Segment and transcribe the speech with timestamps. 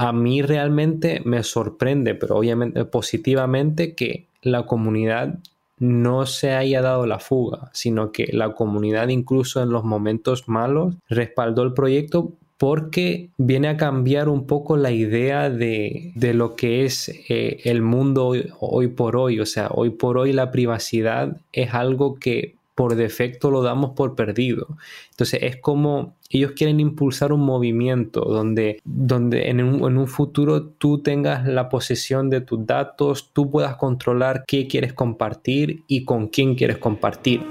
[0.00, 5.38] a mí realmente me sorprende, pero obviamente positivamente, que la comunidad
[5.78, 10.94] no se haya dado la fuga, sino que la comunidad incluso en los momentos malos
[11.10, 17.10] respaldó el proyecto porque viene a cambiar un poco la idea de, lo que es
[17.28, 19.38] eh, el mundo hoy, por hoy.
[19.40, 24.14] O sea, hoy por hoy la privacidad es algo que por defecto lo damos por
[24.14, 24.78] perdido.
[25.10, 30.62] Entonces es como ellos quieren impulsar un movimiento donde, donde en, un, en un futuro
[30.64, 36.28] tú tengas la posesión de tus datos, tú puedas controlar qué quieres compartir y con
[36.28, 37.42] quién quieres compartir.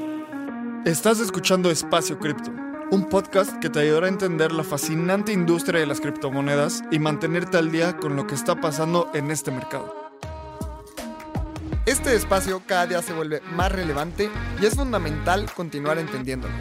[0.84, 2.50] Estás escuchando Espacio Cripto,
[2.90, 7.58] un podcast que te ayudará a entender la fascinante industria de las criptomonedas y mantenerte
[7.58, 9.99] al día con lo que está pasando en este mercado.
[11.90, 14.30] Este espacio cada día se vuelve más relevante
[14.62, 16.54] y es fundamental continuar entendiéndolo.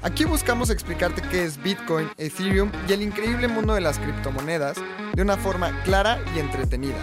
[0.00, 4.78] Aquí buscamos explicarte qué es Bitcoin, Ethereum y el increíble mundo de las criptomonedas
[5.12, 6.96] de una forma clara y entretenida.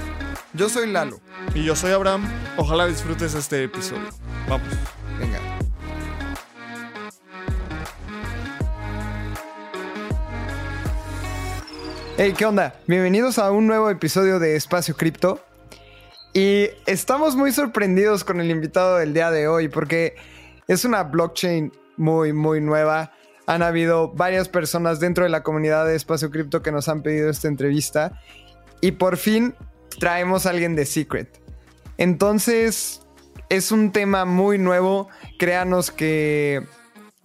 [0.54, 1.20] Yo soy Lalo.
[1.54, 2.28] Y yo soy Abraham.
[2.58, 4.10] Ojalá disfrutes este episodio.
[4.50, 4.70] Vamos.
[5.20, 5.38] Venga.
[12.18, 12.74] Hey, ¿qué onda?
[12.88, 15.47] Bienvenidos a un nuevo episodio de Espacio Cripto.
[16.38, 20.18] Y estamos muy sorprendidos con el invitado del día de hoy porque
[20.68, 23.12] es una blockchain muy, muy nueva.
[23.48, 27.32] Han habido varias personas dentro de la comunidad de Espacio Cripto que nos han pedido
[27.32, 28.22] esta entrevista.
[28.82, 29.56] Y por fin
[30.00, 31.42] traemos a alguien de Secret.
[31.98, 33.02] Entonces,
[33.50, 35.10] es un tema muy nuevo.
[35.40, 36.68] Créanos que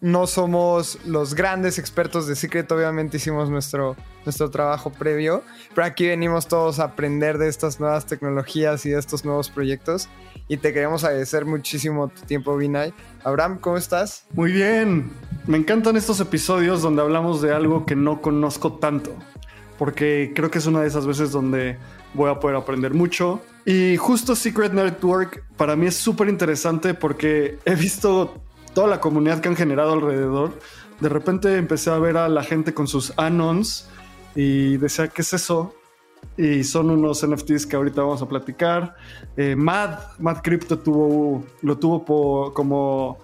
[0.03, 5.45] no somos los grandes expertos de Secret, obviamente hicimos nuestro, nuestro trabajo previo,
[5.77, 10.09] pero aquí venimos todos a aprender de estas nuevas tecnologías y de estos nuevos proyectos
[10.49, 12.93] y te queremos agradecer muchísimo tu tiempo, Vinay.
[13.23, 14.27] Abraham, ¿cómo estás?
[14.35, 15.13] Muy bien,
[15.47, 19.15] me encantan estos episodios donde hablamos de algo que no conozco tanto,
[19.79, 21.79] porque creo que es una de esas veces donde
[22.15, 23.41] voy a poder aprender mucho.
[23.65, 28.43] Y justo Secret Network para mí es súper interesante porque he visto
[28.75, 30.53] toda la comunidad que han generado alrededor,
[31.01, 33.89] de repente empecé a ver a la gente con sus anons
[34.35, 35.75] y decía, ¿qué es eso?
[36.37, 38.97] Y son unos NFTs que ahorita vamos a platicar.
[39.37, 43.19] Eh, Mad, Mad Crypto tuvo, lo tuvo como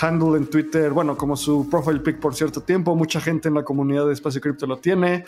[0.00, 2.94] handle en Twitter, bueno, como su profile pic por cierto tiempo.
[2.94, 5.24] Mucha gente en la comunidad de Espacio Cripto lo tiene.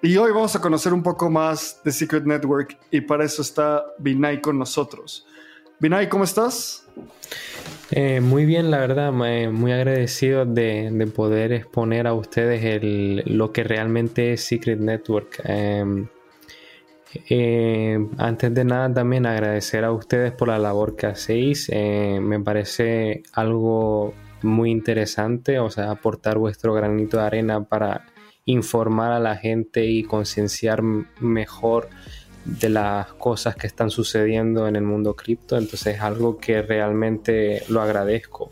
[0.00, 3.84] Y hoy vamos a conocer un poco más de Secret Network y para eso está
[3.98, 5.26] Binay con nosotros.
[5.80, 6.86] Binay, ¿cómo estás?
[7.90, 12.80] Eh, muy bien, la verdad, muy agradecido de, poder exponer a ustedes
[13.26, 15.40] lo que realmente es Secret Network.
[15.44, 16.08] Em,
[17.30, 21.70] eh, antes de nada, también agradecer a ustedes por la labor que hacéis.
[21.72, 24.12] Eh, me parece algo
[24.42, 28.04] muy interesante, o sea, aportar vuestro granito de arena para
[28.44, 31.88] informar a la gente y concienciar mejor
[32.48, 37.62] de las cosas que están sucediendo en el mundo cripto, entonces es algo que realmente
[37.68, 38.50] lo agradezco.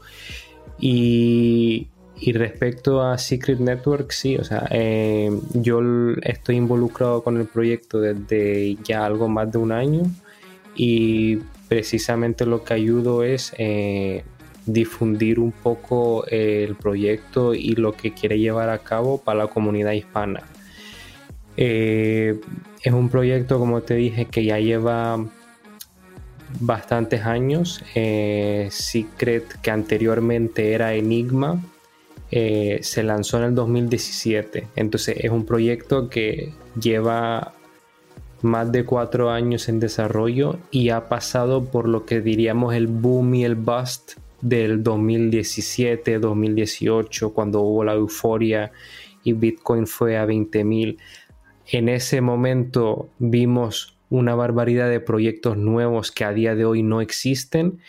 [0.79, 1.89] Y,
[2.35, 5.81] respecto a Secret Network, sí, o sea, eh, yo
[6.23, 10.03] estoy involucrado con el proyecto desde ya algo más de un año
[10.75, 11.37] y
[11.69, 14.25] precisamente lo que ayudo es eh,
[14.67, 19.93] difundir un poco el proyecto y lo que quiere llevar a cabo para la comunidad
[19.93, 20.43] hispana.
[21.57, 22.39] Eh,
[22.87, 25.19] es un proyecto, como te dije, que ya lleva
[26.61, 27.83] bastantes años.
[27.97, 31.61] Eh, Secret, que anteriormente era Enigma,
[32.31, 34.69] eh, se lanzó en el 2017.
[34.77, 37.55] Entonces es un proyecto que lleva
[38.43, 43.35] más de cuatro años en desarrollo y ha pasado por lo que diríamos el boom
[43.35, 48.71] y el bust del 2017, 2018, cuando hubo la euforia
[49.25, 50.99] y Bitcoin fue a 20 mil
[51.69, 57.01] en ese momento vimos una barbaridad de proyectos nuevos que a día de hoy no
[57.01, 57.81] existen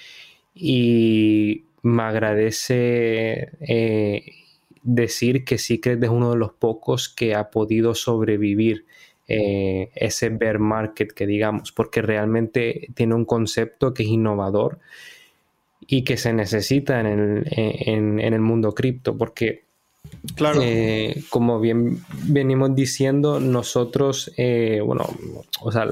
[0.56, 4.34] y me agradece eh,
[4.82, 8.86] decir que Secret es uno de los pocos que ha podido sobrevivir
[9.28, 14.80] eh, ese bear market que digamos, porque realmente tiene un concepto que es innovador
[15.82, 19.67] y que se necesita en el mundo cripto, porque
[20.36, 20.60] Claro.
[20.62, 25.06] Eh, como bien venimos diciendo, nosotros, eh, bueno,
[25.62, 25.88] o sea,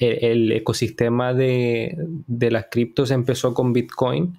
[0.00, 1.96] el, ecosistema de,
[2.26, 4.38] las criptos empezó con Bitcoin,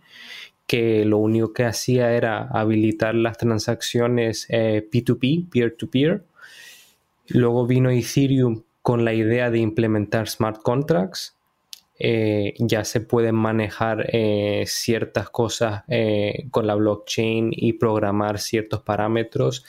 [0.66, 6.24] que lo único que hacía era habilitar las transacciones P2P, eh, peer-to-peer.
[7.30, 11.37] Luego vino Ethereum con la idea de implementar smart contracts
[12.00, 18.82] eh, ya se pueden manejar eh, ciertas cosas eh, con la blockchain y programar ciertos
[18.82, 19.66] parámetros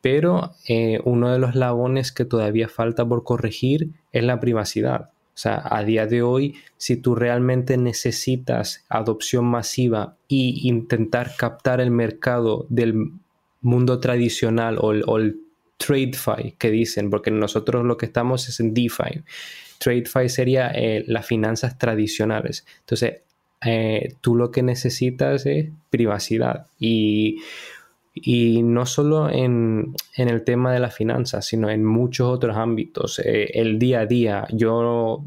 [0.00, 0.56] pero
[1.04, 5.10] uno de los labones que todavía falta por corregir es la privacidad.
[5.34, 11.80] O sea, a día de hoy, si tú realmente necesitas adopción masiva e intentar captar
[11.80, 13.12] el mercado del
[13.60, 15.40] mundo tradicional o el, o el
[15.78, 19.22] TradeFi que dicen, porque nosotros lo que estamos es en DeFi.
[19.82, 22.64] TradeFi sería eh, las finanzas tradicionales.
[22.80, 23.22] Entonces,
[23.64, 27.40] eh, tú lo que necesitas es privacidad y,
[28.62, 33.18] no solo en, el tema de las finanzas, sino en muchos otros ámbitos.
[33.20, 35.24] Eh, el día a día, yo,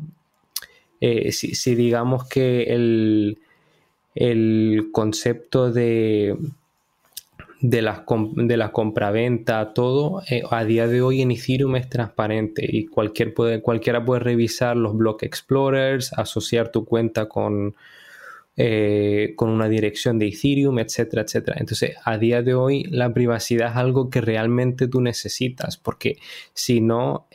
[1.02, 3.40] si, digamos que el,
[4.14, 6.38] el concepto de
[7.70, 12.64] de la, de la compraventa, todo, eh, a día de hoy en Ethereum es transparente
[12.68, 17.76] y cualquier puede, cualquiera puede revisar los block explorers, asociar tu cuenta con,
[18.56, 21.58] eh, con una dirección de Ethereum, etcétera, etcétera.
[21.60, 26.18] Entonces, a día de hoy la privacidad es algo que realmente tú necesitas, porque
[26.54, 27.26] si no,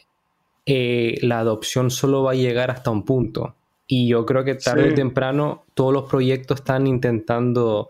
[0.64, 3.56] eh, la adopción solo va a llegar hasta un punto.
[3.88, 7.88] Y yo creo que tarde o temprano todos los proyectos están intentando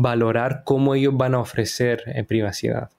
[0.00, 2.90] valorar cómo ellos van a ofrecer en privacidad.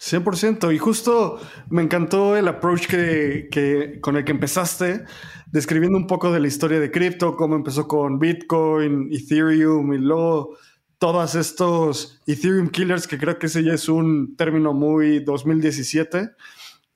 [0.00, 0.74] 100%.
[0.74, 1.38] Y justo
[1.68, 5.04] me encantó el approach que, con el que empezaste,
[5.52, 10.56] describiendo un poco de la historia de cripto, cómo empezó con Bitcoin, Ethereum y luego
[10.98, 16.30] todos estos Ethereum killers, que creo que ese ya es un término muy 2017.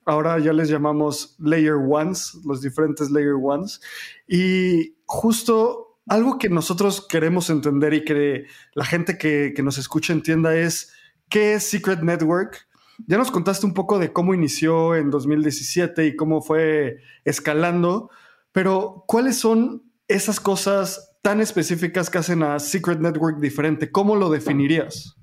[0.05, 3.81] Ahora ya les llamamos layer ones, los diferentes layer ones.
[4.27, 10.55] Y justo algo que nosotros queremos entender y que la gente que, nos escucha entienda
[10.55, 10.93] es
[11.29, 12.67] qué es Secret Network.
[13.07, 18.09] Ya nos contaste un poco de cómo inició en 2017 y cómo fue escalando,
[18.51, 23.91] pero ¿cuáles son esas cosas tan específicas que hacen a Secret Network diferente?
[23.91, 25.15] ¿Cómo lo definirías?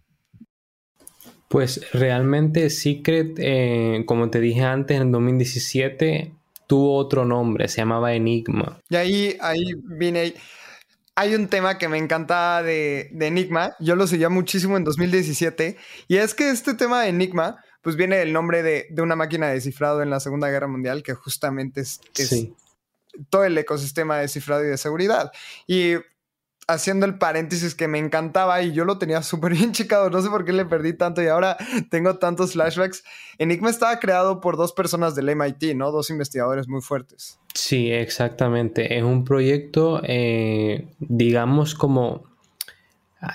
[1.48, 6.34] Pues realmente Secret, eh, como te dije antes, en 2017
[6.66, 8.80] tuvo otro nombre, se llamaba Enigma.
[8.88, 10.34] Y ahí, ahí vine
[11.14, 15.76] hay un tema que me encanta de, Enigma, yo lo seguía muchísimo en 2017,
[16.08, 19.54] y es que este tema de Enigma, pues viene del nombre de, una máquina de
[19.54, 22.00] descifrado en la Segunda Guerra Mundial, que justamente es,
[23.28, 25.32] todo el ecosistema de descifrado y de seguridad.
[25.66, 25.96] Y
[26.72, 30.28] haciendo el paréntesis que me encantaba y yo lo tenía súper bien checado, no sé
[30.28, 31.56] por qué le perdí tanto y ahora
[31.90, 33.04] tengo tantos flashbacks.
[33.38, 35.90] Enigma estaba creado por dos personas del MIT, ¿no?
[35.90, 37.38] Dos investigadores muy fuertes.
[37.54, 38.96] Sí, exactamente.
[38.96, 42.24] Es un proyecto, eh, digamos, como...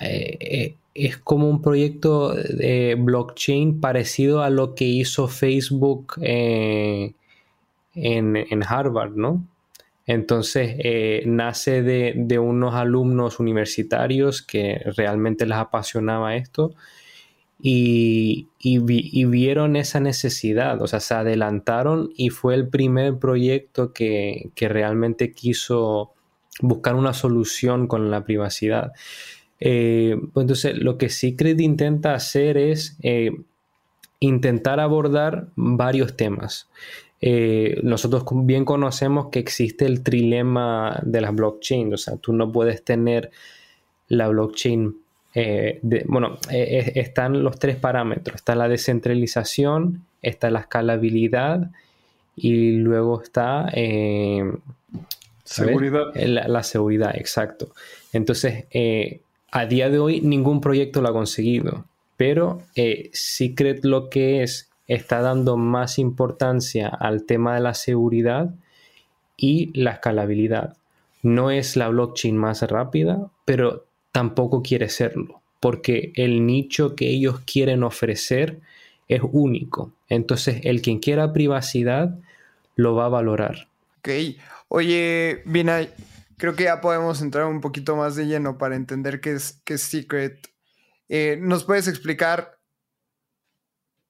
[0.01, 7.15] Eh, eh, es como un proyecto de blockchain parecido a lo que hizo Facebook en,
[7.93, 9.45] en Harvard, ¿no?
[10.07, 16.73] Entonces, eh, nace de, unos alumnos universitarios que realmente les apasionaba esto
[17.59, 18.47] y,
[19.25, 26.13] vieron esa necesidad, o sea, se adelantaron y fue el primer proyecto que, realmente quiso
[26.61, 28.93] buscar una solución con la privacidad.
[29.59, 33.31] Eh, pues entonces, lo que Secret intenta hacer es eh,
[34.21, 36.69] intentar abordar varios temas.
[37.19, 42.51] Eh, nosotros bien conocemos que existe el trilema de las blockchains, o sea, tú no
[42.51, 43.31] puedes tener
[44.07, 44.95] la blockchain,
[45.33, 51.71] eh, bueno, eh, están los tres parámetros, está la descentralización, está la escalabilidad
[52.35, 53.71] y luego está
[55.43, 56.13] seguridad.
[56.13, 57.69] La, la, seguridad, exacto.
[58.13, 58.65] Entonces,
[59.51, 62.61] a día de hoy ningún proyecto lo ha conseguido, pero
[63.11, 68.53] Secret lo que es está dando más importancia al tema de la seguridad
[69.35, 70.77] y la escalabilidad.
[71.21, 77.41] No es la blockchain más rápida, pero tampoco quiere serlo, porque el nicho que ellos
[77.41, 78.59] quieren ofrecer
[79.07, 79.93] es único.
[80.09, 82.17] Entonces, el quien quiera privacidad
[82.75, 83.67] lo va a valorar.
[83.99, 84.09] Ok.
[84.69, 85.89] Oye, Vinay,
[86.37, 89.75] creo que ya podemos entrar un poquito más de lleno para entender qué es, qué
[89.75, 90.49] es Secret.
[91.09, 92.56] Eh, ¿Nos puedes explicar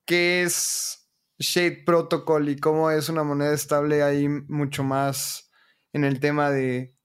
[0.08, 5.52] qué es Shade Protocol y cómo es una moneda estable ahí mucho más
[5.94, 6.96] en el tema de,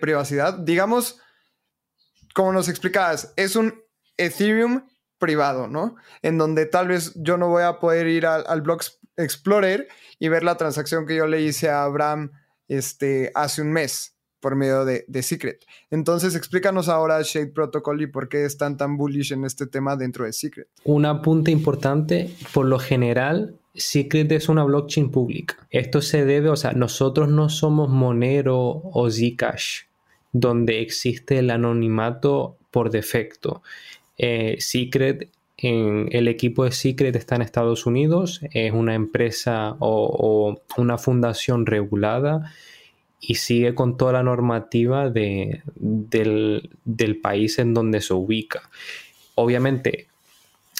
[0.00, 0.58] privacidad.
[0.58, 1.18] Digamos,
[2.34, 3.82] como nos explicabas, es un
[4.16, 4.86] Ethereum
[5.18, 5.96] privado, ¿no?
[6.22, 8.62] En donde tal vez yo no voy a poder ir al, al
[9.16, 9.88] Explorer
[10.18, 12.30] y ver la transacción que yo le hice a Abraham
[12.68, 15.64] este, hace un mes por medio de, Secret.
[15.90, 20.24] Entonces, explícanos ahora Shade Protocol y por qué están tan bullish en este tema dentro
[20.24, 20.68] de Secret.
[20.84, 25.56] Un apunte importante, por lo general, Secret es una blockchain pública.
[25.70, 29.82] Esto se debe, o sea, nosotros no somos Monero o Zcash,
[30.32, 33.62] donde existe el anonimato por defecto.
[34.16, 35.30] Eh, Secret
[35.62, 41.66] en, el equipo de Secret está en Estados Unidos, es una empresa o, una fundación
[41.66, 42.52] regulada
[43.20, 48.62] y sigue con toda la normativa de, del, del país en donde se ubica.
[49.34, 50.06] Obviamente,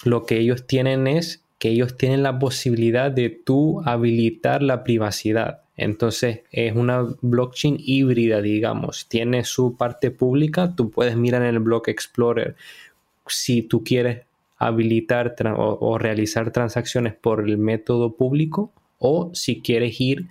[0.04, 5.61] lo que ellos tienen es que ellos tienen la posibilidad de tú habilitar la privacidad.
[5.76, 9.06] Entonces es una blockchain híbrida, digamos.
[9.09, 10.75] Tiene su parte pública.
[10.75, 12.56] Tú puedes mirar en el Block Explorer
[13.26, 14.23] si tú quieres
[14.59, 20.26] habilitar o, realizar transacciones por el método público o si quieres ir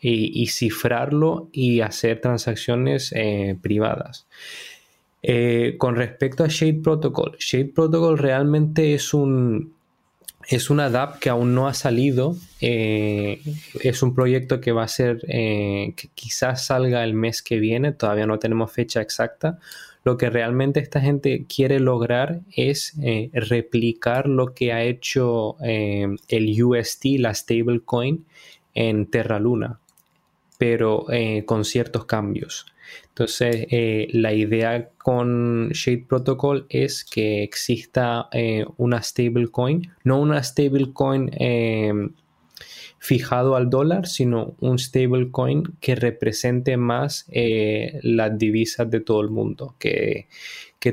[0.00, 4.26] y, cifrarlo y hacer transacciones eh, privadas.
[5.22, 9.74] Eh, con respecto a Shade Protocol, Shade Protocol realmente es un,
[10.48, 12.36] es una DAP que aún no ha salido.
[12.60, 13.40] Eh,
[13.80, 18.26] es un proyecto que va a ser, que quizás salga el mes que viene, todavía
[18.26, 19.58] no tenemos fecha exacta.
[20.04, 22.94] Lo que realmente esta gente quiere lograr es
[23.32, 28.24] replicar lo que ha hecho el UST, la stablecoin,
[28.76, 29.80] en Terra Luna,
[30.58, 32.66] pero eh, con ciertos cambios.
[33.08, 33.66] Entonces,
[34.12, 38.28] la idea con Shade Protocol es que exista
[38.76, 41.30] una stablecoin, no una stablecoin
[43.06, 49.30] fijado al dólar, sino un stablecoin que represente más eh, las divisas de todo el
[49.30, 50.26] mundo, que,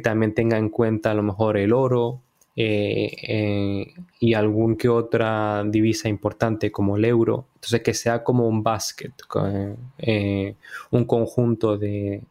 [0.02, 2.24] también tenga en cuenta a lo mejor el oro
[2.56, 7.48] eh, eh, y algún que otra divisa importante como el euro.
[7.56, 9.12] Entonces que sea como un basket,
[10.92, 12.22] un conjunto de,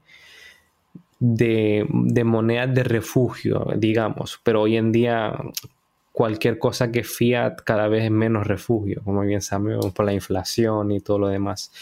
[1.18, 5.36] de, de monedas de refugio, digamos, pero hoy en día
[6.12, 10.92] cualquier cosa que fiat cada vez es menos refugio, como bien sabemos por la inflación
[10.92, 11.72] y todo lo demás.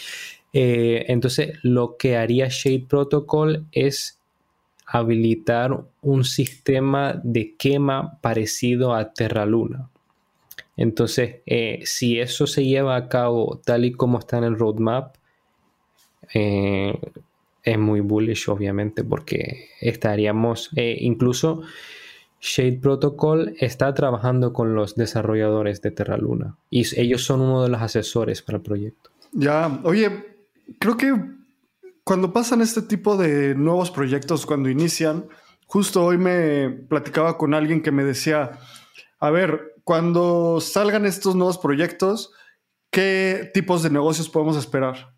[0.53, 4.20] Eh, entonces, lo que haría Shade Protocol es
[4.91, 9.89] habilitar un sistema de quema parecido a Terra Luna.
[10.75, 15.15] Entonces, eh, si eso se lleva a cabo tal y como está en el roadmap,
[16.33, 16.99] eh,
[17.63, 21.61] es muy bullish, obviamente, porque estaríamos incluso
[22.41, 27.69] Shade Protocol está trabajando con los desarrolladores de Terra Luna y ellos son uno de
[27.69, 29.11] los asesores para el proyecto.
[29.31, 30.25] Ya, oye,
[30.79, 31.13] creo que
[32.03, 35.27] cuando pasan este tipo de nuevos proyectos, cuando inician,
[35.67, 38.59] justo hoy me platicaba con alguien que me decía,
[39.19, 42.33] a ver, cuando salgan estos nuevos proyectos,
[42.91, 45.15] ¿qué tipos de negocios podemos esperar?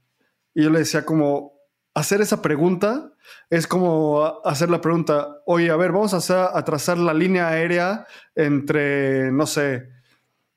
[0.54, 1.54] Y yo le decía como,
[1.94, 3.14] hacer esa pregunta
[3.50, 8.06] es como hacer la pregunta, oye, a ver, vamos a, a trazar la línea aérea
[8.36, 9.90] entre, no sé,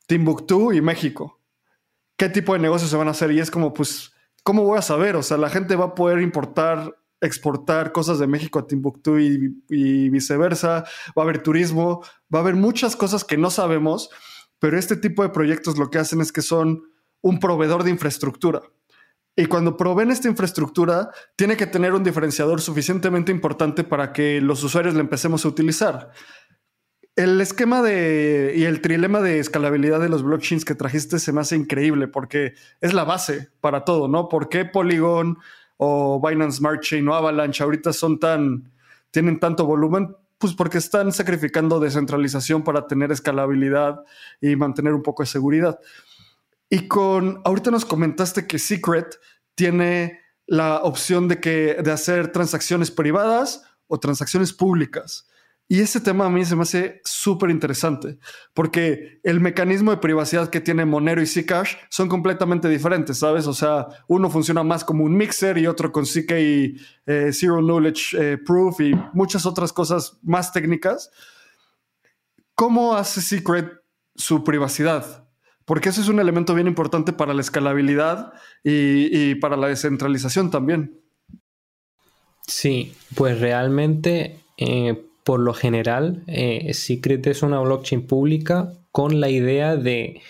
[0.07, 1.41] Timbuktu y México.
[2.17, 3.31] ¿Qué tipo de negocios se van a hacer?
[3.33, 4.13] Y es como, pues,
[4.47, 5.17] ¿cómo voy a saber?
[5.17, 10.09] O sea, la gente va a poder importar, exportar cosas de México a Timbuktu y,
[10.09, 10.85] viceversa.
[11.19, 14.09] Va a haber turismo, va a haber muchas cosas que no sabemos,
[14.61, 16.85] pero este tipo de proyectos lo que hacen es que son
[17.23, 18.63] un proveedor de infraestructura.
[19.35, 24.63] Y cuando proveen esta infraestructura, tiene que tener un diferenciador suficientemente importante para que los
[24.63, 26.13] usuarios la empecemos a utilizar.
[27.17, 31.41] El esquema de y el trilema de escalabilidad de los blockchains que trajiste se me
[31.41, 34.29] hace increíble porque es la base para todo, ¿no?
[34.29, 35.39] ¿Por qué Polygon
[35.79, 38.71] o Binance Smart Chain o Avalanche ahorita son tan,
[39.11, 40.15] tienen tanto volumen?
[40.37, 44.05] Pues porque están sacrificando descentralización para tener escalabilidad
[44.43, 45.81] y mantener un poco de seguridad.
[46.69, 49.19] Y con, ahorita nos comentaste que Secret
[49.55, 55.27] tiene la opción de, que, de hacer transacciones privadas o transacciones públicas.
[55.69, 58.19] Y ese tema a mí se me hace súper interesante,
[58.55, 63.49] porque el mecanismo de privacidad que tiene Monero y Zcash son completamente diferentes, ¿sabes?
[63.49, 67.61] O sea, uno funciona más como un mixer y otro con ZK y eh, Zero
[67.61, 71.11] Knowledge eh, Proof y muchas otras cosas más técnicas.
[72.55, 73.73] ¿Cómo hace Secret
[74.15, 75.27] su privacidad?
[75.67, 78.33] porque eso es un elemento bien importante para la escalabilidad
[78.63, 81.01] y, para la descentralización también.
[82.47, 89.29] Sí, pues realmente, eh, por lo general, eh, Secret es una blockchain pública con la
[89.29, 90.21] idea de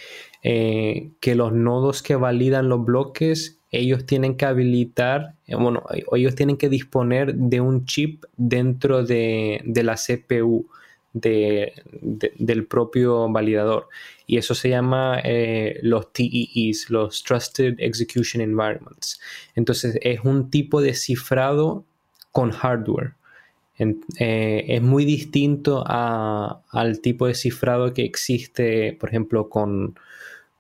[0.43, 5.83] eh, que los nodos que validan los bloques, ellos tienen que habilitar, bueno,
[6.15, 10.67] ellos tienen que disponer de un chip dentro de, la CPU
[11.13, 13.89] del propio validador
[14.27, 19.21] y eso se llama eh, los TEEs, los Trusted Execution Environments.
[19.55, 21.85] Entonces es un tipo de cifrado
[22.33, 23.13] con hardware.
[23.79, 29.99] Eh, es muy distinto al tipo de cifrado que existe, por ejemplo, con,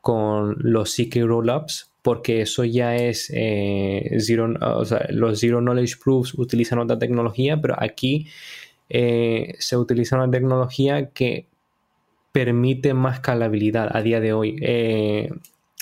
[0.01, 5.97] con los CK Rollups, porque eso ya es eh, zero, o sea, los Zero Knowledge
[6.03, 8.29] Proofs utilizan otra tecnología, pero aquí
[8.89, 11.49] se utiliza una tecnología que
[12.37, 14.59] permite más escalabilidad a día de hoy.
[14.61, 15.31] Eh,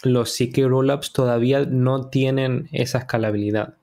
[0.04, 3.74] los CK Rollups todavía no tienen esa escalabilidad.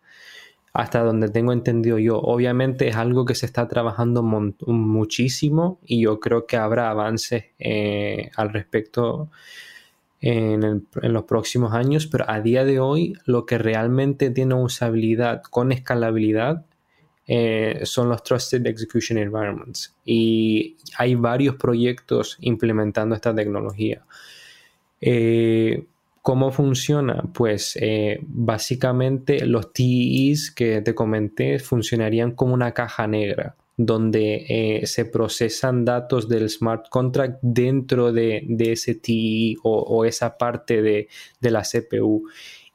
[0.73, 2.17] Hasta donde tengo entendido yo.
[2.19, 8.31] Obviamente es algo que se está trabajando muchísimo y yo creo que habrá avances eh,
[8.37, 9.29] al respecto
[10.21, 15.71] en, los próximos años, pero a día de hoy lo que realmente tiene usabilidad con
[15.71, 16.65] escalabilidad
[17.27, 19.95] eh, son los Trusted Execution Environments.
[20.05, 24.05] Y hay varios proyectos implementando esta tecnología.
[24.99, 25.85] Eh,
[26.21, 27.23] ¿Cómo funciona?
[27.33, 34.85] Pues eh, básicamente los TEs que te comenté funcionarían como una caja negra donde eh,
[34.85, 41.07] se procesan datos del smart contract dentro de, ese TE o, esa parte de,
[41.39, 42.29] la CPU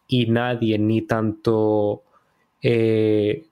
[0.09, 2.03] y nadie, ni tanto
[2.63, 3.47] eh,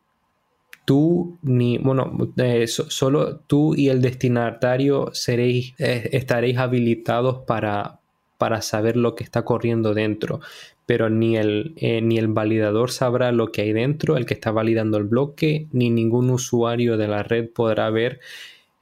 [0.85, 2.33] tú, ni, bueno,
[2.67, 8.01] solo tú y el destinatario seréis, estaréis habilitados para,
[8.45, 10.39] para saber lo que está corriendo dentro,
[10.85, 14.51] pero ni el, eh, ni el validador sabrá lo que hay dentro, el que está
[14.51, 18.21] validando el bloque, ni ningún usuario de la red podrá ver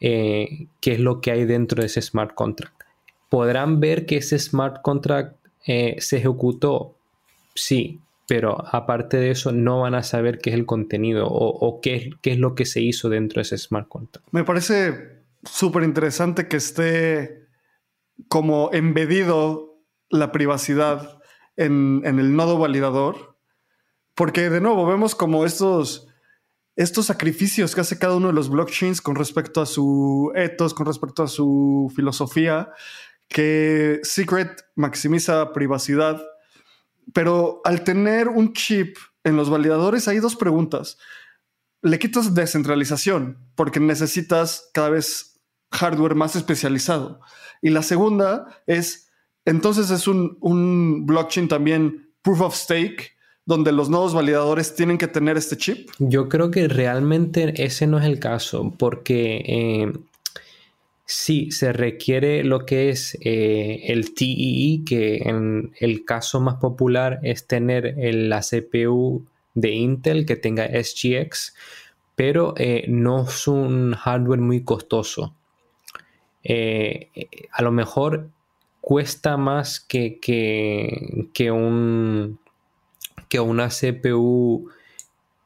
[0.00, 2.74] eh, qué es lo que hay dentro de ese smart contract.
[3.28, 6.96] ¿Podrán ver que ese smart contract eh, se ejecutó?
[7.54, 12.10] Sí, pero aparte de eso no van a saber qué es el contenido o, qué,
[12.20, 14.26] qué, es lo que se hizo dentro de ese smart contract.
[14.32, 17.41] Me parece súper interesante que esté
[18.28, 21.20] como embedido la privacidad
[21.56, 23.36] en, el nodo validador,
[24.14, 26.08] porque de nuevo vemos como estos,
[26.76, 30.86] estos sacrificios que hace cada uno de los blockchains con respecto a su ethos, con
[30.86, 32.70] respecto a su filosofía,
[33.28, 36.22] que Secret maximiza privacidad,
[37.14, 40.98] pero al tener un chip en los validadores hay dos preguntas.
[41.80, 45.31] Le quitas descentralización porque necesitas cada vez
[45.72, 47.20] hardware más especializado.
[47.60, 49.08] Y la segunda es,
[49.44, 53.12] entonces es un, blockchain también proof of stake,
[53.44, 55.90] donde los nodos validadores tienen que tener este chip?
[55.98, 59.92] Yo creo que realmente ese no es el caso, porque eh,
[61.04, 66.56] sí se requiere lo que es eh, el TEE, e, que en el caso más
[66.56, 71.54] popular es tener la CPU de Intel que tenga SGX,
[72.14, 75.34] pero eh, no es un hardware muy costoso.
[76.44, 77.10] Eh,
[77.52, 78.30] a lo mejor
[78.80, 82.38] cuesta más que, que, un,
[83.28, 84.68] que una CPU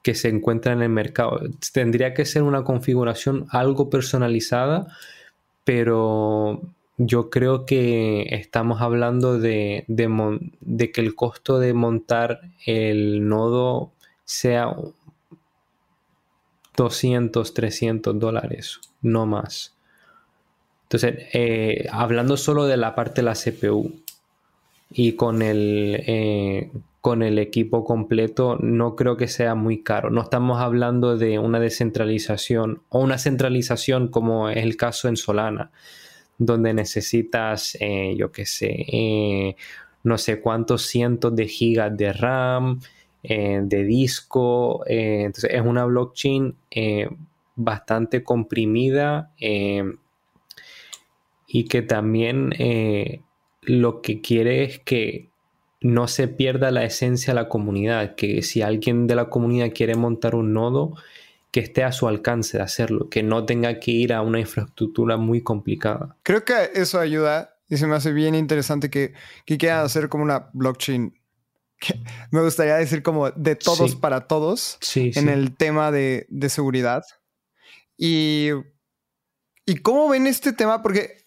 [0.02, 1.40] que se encuentra en el mercado.
[1.72, 4.86] Tendría que ser una configuración algo personalizada,
[5.64, 6.62] pero
[6.96, 13.92] yo creo que estamos hablando de, de, que el costo de montar el nodo
[14.24, 14.74] sea
[16.76, 19.75] 200, 300 dólares, no más.
[20.86, 23.92] Entonces, eh, hablando solo de la parte de la CPU
[24.88, 26.70] y con el, eh,
[27.00, 30.10] con el equipo completo, no creo que sea muy caro.
[30.10, 35.72] No estamos hablando de una descentralización o una centralización como es el caso en Solana,
[36.38, 39.56] donde necesitas, eh, yo qué sé,
[40.04, 42.80] no sé cuántos cientos de gigas de RAM,
[43.24, 44.84] de disco.
[44.86, 46.54] entonces, es una blockchain
[47.56, 49.32] bastante comprimida
[51.46, 53.22] y que también eh,
[53.62, 55.30] lo que quiere es que
[55.80, 59.94] no se pierda la esencia de la comunidad, que si alguien de la comunidad quiere
[59.94, 60.94] montar un nodo,
[61.56, 65.16] que esté a su alcance de hacerlo, que no tenga que ir a una infraestructura
[65.16, 66.16] muy complicada.
[66.22, 70.24] Creo que eso ayuda y se me hace bien interesante que, que quieran hacer como
[70.24, 71.18] una blockchain.
[72.30, 77.04] me gustaría decir como de todos para todos en el tema de, de seguridad.
[77.96, 78.50] Y,
[79.64, 80.82] ¿Y cómo ven este tema?
[80.82, 81.25] Porque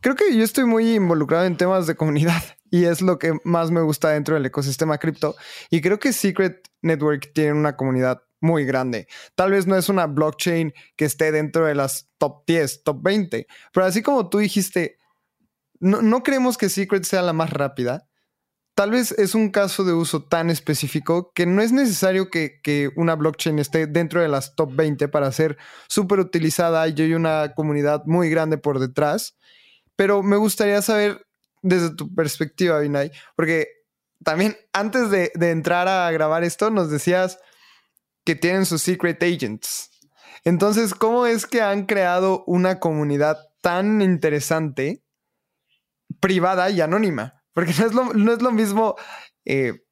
[0.00, 3.70] creo que yo estoy muy involucrado en temas de comunidad y es lo que más
[3.70, 5.36] me gusta dentro del ecosistema cripto.
[5.70, 9.08] Y creo que Secret Network tiene una comunidad muy grande.
[9.34, 13.46] Tal vez no es una blockchain que esté dentro de las top 10, top 20,
[13.72, 14.98] pero así como tú dijiste,
[15.80, 18.08] no, creemos que Secret sea la más rápida.
[18.74, 23.16] Tal vez es un caso de uso tan específico que no es necesario que, una
[23.16, 25.56] blockchain esté dentro de las top 20 para ser
[25.88, 29.36] súper utilizada y hay una comunidad muy grande por detrás.
[29.98, 31.26] Pero me gustaría saber
[31.60, 33.66] desde tu perspectiva, Vinay, porque
[34.22, 37.40] también antes de, entrar a grabar esto nos decías
[38.24, 39.90] que tienen sus secret agents.
[40.44, 45.02] Entonces, ¿cómo es que han creado una comunidad tan interesante,
[46.20, 47.42] privada y anónima?
[47.52, 48.94] Porque no es lo, no es lo mismo
[49.44, 49.84] eh,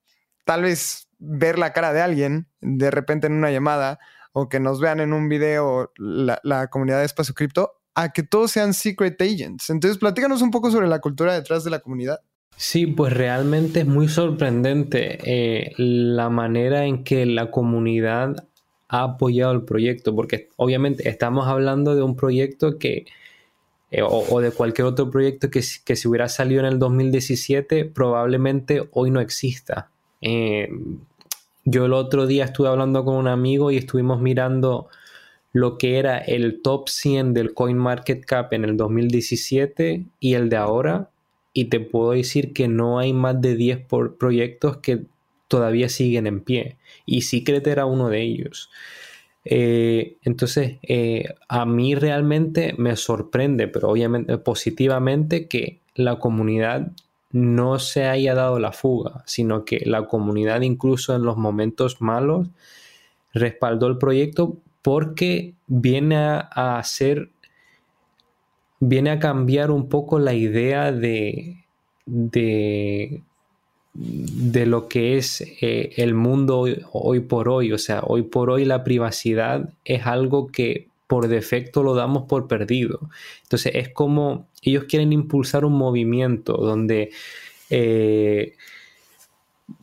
[0.45, 3.99] tal vez ver la cara de alguien de repente en una llamada
[4.33, 8.23] o que nos vean en un video la, la comunidad de Espacio Cripto a que
[8.23, 9.71] todos sean secret agents.
[9.71, 12.21] Entonces, platícanos un poco sobre la cultura detrás de la comunidad.
[12.55, 18.47] Sí, pues realmente es muy sorprendente eh, la manera en que la comunidad
[18.89, 23.07] ha apoyado el proyecto, porque obviamente estamos hablando de un proyecto que,
[23.91, 28.89] eh, o, de cualquier otro proyecto que, que, si hubiera salido en el 2017, probablemente
[28.93, 29.91] hoy no exista.
[30.21, 30.69] Eh,
[31.65, 34.89] yo el otro día estuve hablando con un amigo y estuvimos mirando
[35.53, 41.11] lo que era el top 100 del CoinMarketCap en el 2017 y el de ahora
[41.53, 43.87] y te puedo decir que no hay más de 10
[44.19, 45.07] proyectos que
[45.49, 48.71] todavía siguen en pie y Secret era uno de ellos.
[49.49, 56.91] Eh, entonces, eh, a mí realmente me sorprende, pero obviamente positivamente, que la comunidad
[57.31, 62.49] no se haya dado la fuga, sino que la comunidad incluso en los momentos malos
[63.33, 64.57] respaldó el proyecto
[64.87, 67.31] porque viene a hacer
[68.79, 71.65] viene a cambiar un poco la idea de,
[72.05, 73.21] de,
[74.65, 77.73] lo que es eh, el mundo hoy, por hoy.
[77.73, 82.47] O sea, hoy por hoy la privacidad es algo que por defecto lo damos por
[82.47, 83.01] perdido.
[83.43, 87.11] Entonces es como ellos quieren impulsar un movimiento donde...
[87.71, 88.55] Eh,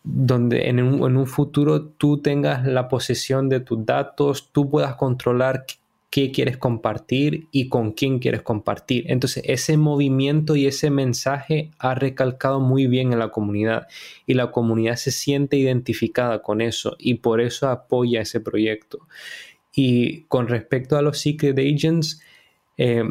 [0.03, 4.95] donde en un, en un, futuro tú tengas la posesión de tus datos, tú puedas
[4.95, 5.65] controlar
[6.13, 9.05] qué quieres compartir y con quién quieres compartir.
[9.07, 13.87] Entonces, ese movimiento y ese mensaje ha recalcado muy bien en la comunidad
[14.27, 18.99] y la comunidad se siente identificada con eso y por eso apoya ese proyecto.
[19.73, 22.21] Y con respecto a los Secret Agents,
[22.77, 23.03] eh,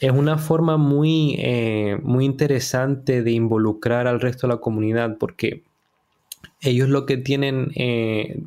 [0.00, 5.62] es una forma muy, eh, muy interesante de involucrar al resto de la comunidad porque
[6.62, 8.40] ellos lo que tienen eh,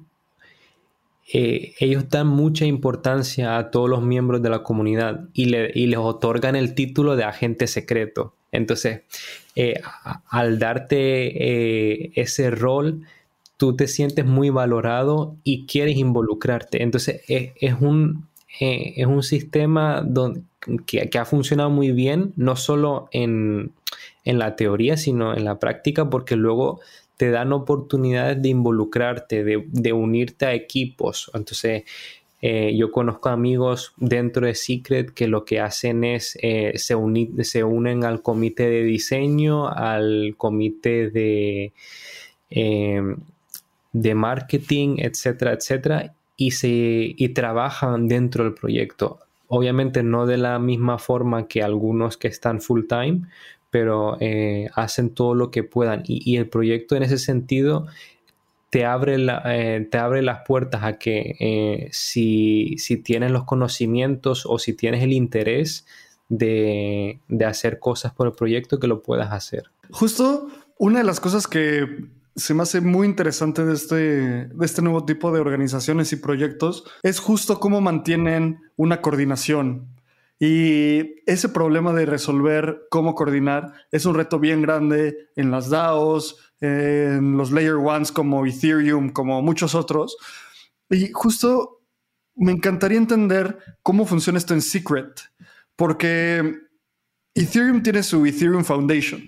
[1.33, 6.55] eh, ellos dan mucha importancia a todos los miembros de la comunidad y, les otorgan
[6.55, 8.33] el título de agente secreto.
[8.51, 9.01] Entonces,
[9.55, 9.81] eh,
[10.29, 13.01] al darte ese rol,
[13.57, 16.83] tú te sientes muy valorado y quieres involucrarte.
[16.83, 18.27] Entonces, es, un,
[18.59, 20.07] es un sistema
[20.85, 23.71] que, ha funcionado muy bien, no solo en,
[24.25, 26.81] en la teoría, sino en la práctica, porque luego
[27.17, 31.31] te dan oportunidades de involucrarte, de, unirte a equipos.
[31.33, 31.83] Entonces,
[32.41, 38.03] eh, yo conozco amigos dentro de Secret que lo que hacen es eh, se, unen
[38.03, 41.73] al comité de diseño, al comité de,
[42.49, 49.19] de marketing, etcétera, etcétera, y trabajan dentro del proyecto.
[49.47, 53.21] Obviamente no de la misma forma que algunos que están full time,
[53.75, 56.03] pero eh, hacen todo lo que puedan.
[56.05, 57.87] Y, el proyecto en ese sentido
[58.69, 64.59] te abre, eh, te abre las puertas a que eh, si, tienes los conocimientos o
[64.59, 65.85] si tienes el interés
[66.29, 69.65] de, hacer cosas por el proyecto, que lo puedas hacer.
[69.91, 71.85] Justo una de las cosas que
[72.33, 76.85] se me hace muy interesante de este, de este nuevo tipo de organizaciones y proyectos
[77.03, 79.94] es justo cómo mantienen una coordinación
[80.39, 86.53] y ese problema de resolver cómo coordinar es un reto bien grande en las DAOs,
[86.59, 90.17] en los Layer Ones como Ethereum, como muchos otros.
[90.89, 91.83] Y justo
[92.35, 95.21] me encantaría entender cómo funciona esto en Secret,
[95.75, 96.59] porque
[97.33, 99.21] Ethereum tiene su Ethereum Foundation,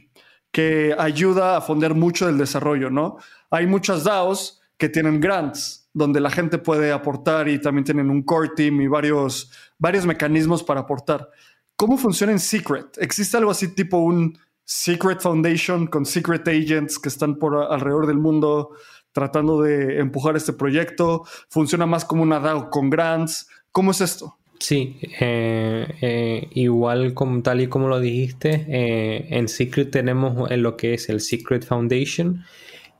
[0.51, 3.17] que ayuda a fondear mucho del desarrollo, ¿no?
[3.49, 8.21] Hay muchas DAOs que tienen grants donde la gente puede aportar y también tienen un
[8.21, 11.29] core team y varios, varios mecanismos para aportar.
[11.75, 12.97] ¿Cómo funciona en Secret?
[12.99, 18.19] ¿Existe algo así tipo un Secret Foundation con Secret Agents que están por alrededor del
[18.19, 18.75] mundo
[19.12, 21.23] tratando de empujar este proyecto?
[21.49, 23.47] ¿Funciona más como una DAO con grants?
[23.71, 24.38] ¿Cómo es esto?
[24.60, 30.77] Sí, eh, eh, igual como tal y como lo dijiste, eh, en Secret tenemos lo
[30.77, 32.43] que es el Secret Foundation,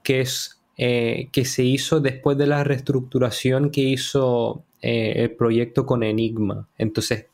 [0.04, 5.88] que es eh, que se hizo después de la reestructuración que hizo eh, el proyecto
[5.88, 6.68] con Enigma.
[6.78, 7.26] Entonces,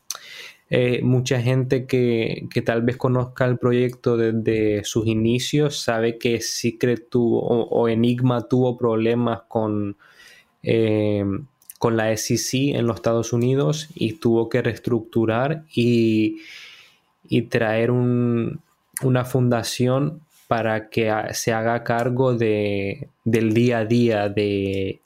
[0.69, 7.09] eh, mucha gente que, tal vez conozca el proyecto desde sus inicios sabe que Secret
[7.09, 9.97] tuvo o, Enigma tuvo problemas con,
[11.79, 16.37] con la SEC en los Estados Unidos y tuvo que reestructurar y,
[17.49, 25.01] traer una fundación para que se haga cargo de, del día a día de,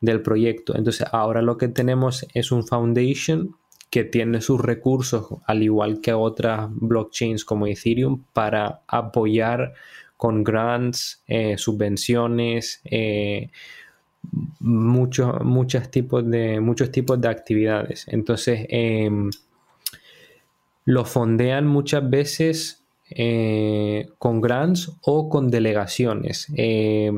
[0.00, 0.76] del proyecto.
[0.76, 3.56] Entonces ahora lo que tenemos es un foundation
[3.90, 9.74] que tiene sus recursos, al igual que otras blockchains como Ethereum, para apoyar
[10.16, 13.50] con grants, eh, subvenciones, eh,
[14.60, 18.06] muchos, tipos de, muchos tipos de actividades.
[18.06, 19.30] Entonces, em,
[20.84, 22.79] lo fondean muchas veces
[23.10, 26.46] eh, con grants o con delegaciones.
[26.56, 27.12] Eh,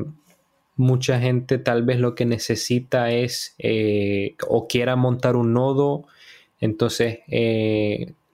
[0.75, 6.05] mucha gente tal vez lo que necesita es eh, o quiera montar un nodo,
[6.59, 7.19] entonces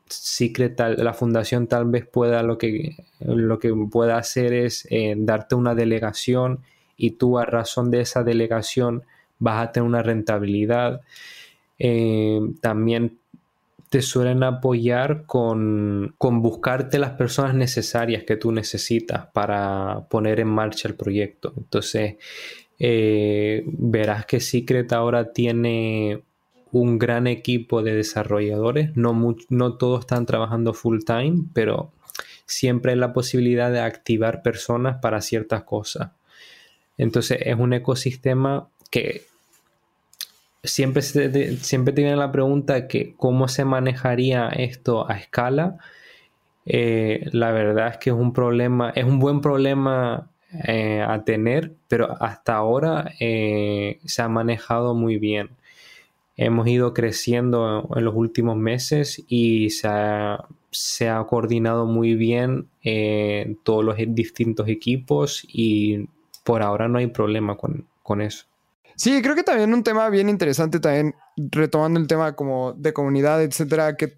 [0.08, 5.76] Secret, la fundación tal vez pueda lo que, lo que pueda hacer es darte una
[5.76, 6.62] delegación
[6.96, 9.04] y tú a razón de esa delegación
[9.40, 11.02] vas a tener una rentabilidad.
[12.62, 13.20] también
[13.90, 20.88] te suelen apoyar con, buscarte las personas necesarias que tú necesitas para poner en marcha
[20.88, 21.54] el proyecto.
[21.58, 22.18] Entonces,
[22.78, 26.22] eh, verás que Secret ahora tiene
[26.72, 28.96] un gran equipo de desarrolladores.
[28.96, 31.92] No, no todos están trabajando full time, pero
[32.46, 36.12] siempre hay la posibilidad de activar personas para ciertas cosas.
[36.98, 39.29] Entonces es un ecosistema que
[40.64, 45.78] siempre, siempre te viene la pregunta que cómo se manejaría esto a escala.
[46.66, 50.30] Eh, la verdad es que es un problema, es un buen problema
[50.68, 55.50] eh, a tener, pero hasta ahora eh, se ha manejado muy bien.
[56.38, 62.70] Hemos ido creciendo en los últimos meses y se ha, se ha coordinado muy bien
[63.64, 66.08] todos los distintos equipos y
[66.46, 68.46] por ahora no hay problema con eso.
[69.00, 73.42] Sí, creo que también un tema bien interesante, también retomando el tema como de comunidad,
[73.42, 74.14] etcétera, que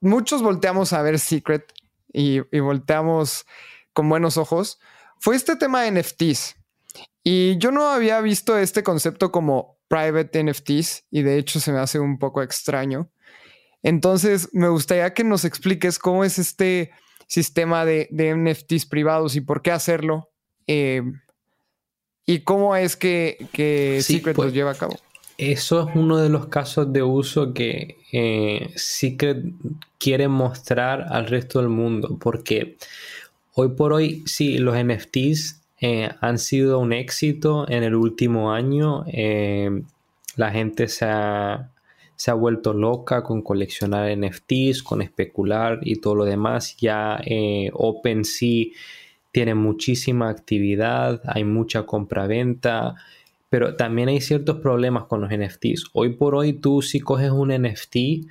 [0.00, 1.72] muchos volteamos a ver Secret
[2.12, 3.46] y, volteamos
[3.92, 4.80] con buenos ojos,
[5.20, 6.56] fue este tema de NFTs.
[7.22, 11.78] Y yo no había visto este concepto como private NFTs y de hecho se me
[11.78, 13.12] hace un poco extraño.
[13.84, 16.90] Entonces, me gustaría que nos expliques cómo es este
[17.28, 20.32] sistema de, NFTs privados y por qué hacerlo.
[20.66, 21.02] Eh,
[22.28, 23.38] ¿Y cómo es que,
[24.02, 24.94] Secret pues, lleva a cabo?
[25.38, 29.46] Eso es uno de los casos de uso que eh, Secret
[29.96, 32.76] quiere mostrar al resto del mundo, porque
[33.54, 39.04] hoy por hoy, sí, los NFTs eh, han sido un éxito en el último año.
[39.06, 39.80] Eh,
[40.36, 41.70] la gente se ha,
[42.14, 46.76] se ha, vuelto loca con coleccionar NFTs, con especular y todo lo demás.
[46.76, 47.22] Ya
[47.72, 48.66] OpenSea
[49.38, 52.96] tiene muchísima actividad, hay mucha compra-venta,
[53.48, 55.90] pero también hay ciertos problemas con los NFTs.
[55.92, 58.26] Hoy por hoy tú si coges un NFT,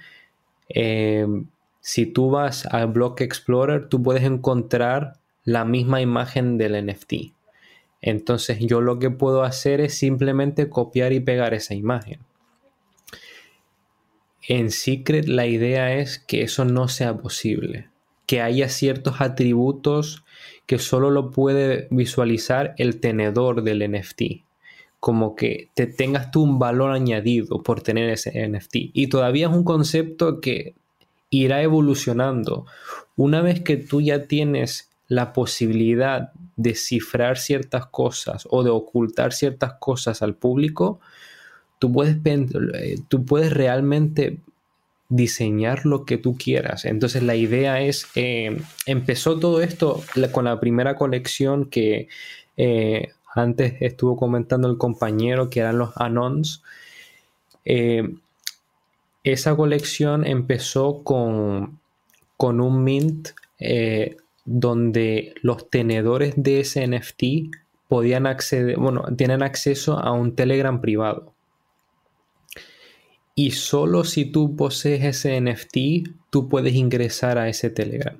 [0.67, 1.45] em,
[1.79, 5.13] si tú vas al Block Explorer, tú puedes encontrar
[5.45, 7.31] la misma imagen del NFT.
[8.01, 12.19] Entonces yo lo que puedo hacer es simplemente copiar y pegar esa imagen.
[14.45, 17.87] En Secret la idea es que eso no sea posible,
[18.25, 20.25] que haya ciertos atributos
[20.67, 24.43] que solo lo puede visualizar el tenedor del NFT.
[24.99, 28.75] Como que te tengas tú un valor añadido por tener ese NFT.
[28.93, 30.75] Y todavía es un concepto que
[31.29, 32.65] irá evolucionando.
[33.15, 39.31] Una vez que tú ya tienes la posibilidad de cifrar ciertas cosas o de ocultar
[39.31, 40.99] ciertas cosas al público,
[41.79, 44.39] tú puedes, eh, tú puedes realmente
[45.09, 46.85] diseñar lo que tú quieras.
[46.85, 52.07] Entonces la idea es, eh, empezó todo esto con la primera colección que
[52.57, 56.63] eh, antes estuvo comentando el compañero, que eran los Anons.
[57.65, 58.15] Eh,
[59.23, 61.79] esa colección empezó con,
[62.37, 63.29] con un mint
[64.45, 67.53] donde los tenedores de ese NFT
[67.87, 71.33] podían acceder, bueno, tienen acceso a un Telegram privado.
[73.39, 78.19] Y solo si tú posees ese NFT, tú puedes ingresar a ese Telegram.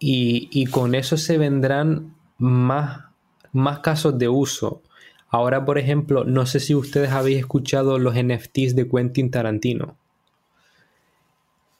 [0.00, 3.04] Y, con eso se vendrán más,
[3.52, 4.82] más casos de uso.
[5.28, 9.96] Ahora, por ejemplo, no sé si ustedes habéis escuchado los NFTs de Quentin Tarantino.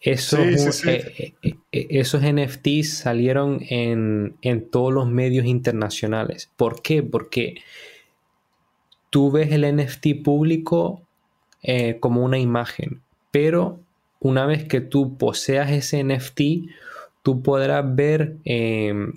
[0.01, 6.49] Esos, eh, eh, eh, esos NFTs salieron en, en, todos los medios internacionales.
[6.57, 7.03] ¿Por qué?
[7.03, 7.57] Porque
[9.11, 11.03] tú ves el NFT público
[11.67, 13.01] eh, como una imagen.
[13.31, 13.81] Pero
[14.21, 16.71] una vez que tú poseas ese NFT,
[17.23, 19.15] tú podrás ver em,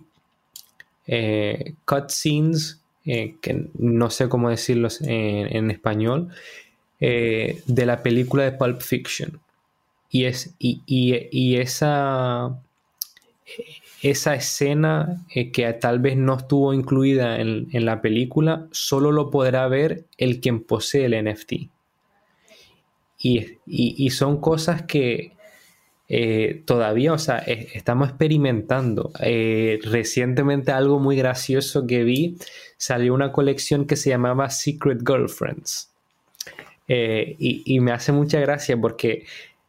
[1.07, 6.29] eh, cutscenes, eh, que no sé cómo decirlos en, español,
[6.99, 9.39] de la película de Pulp Fiction.
[10.10, 12.57] Y, es, y, esa,
[14.01, 15.21] esa escena
[15.53, 20.39] que tal vez no estuvo incluida en, en, la película, solo lo podrá ver el
[20.39, 21.69] quien posee el NFT.
[23.19, 25.34] Y, son cosas que
[26.10, 29.12] eh, todavía, o sea, estamos experimentando.
[29.21, 32.38] Eh, recientemente algo muy gracioso que vi,
[32.77, 35.91] salió una colección que se llamaba Secret Girlfriends.
[36.88, 39.25] Eh, y, me hace mucha gracia porque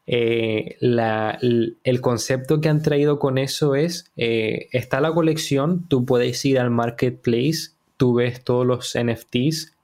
[0.07, 6.61] eh, el concepto que han traído con eso es, está la colección, tú puedes ir
[6.61, 9.75] al marketplace, tú ves todos los NFTs,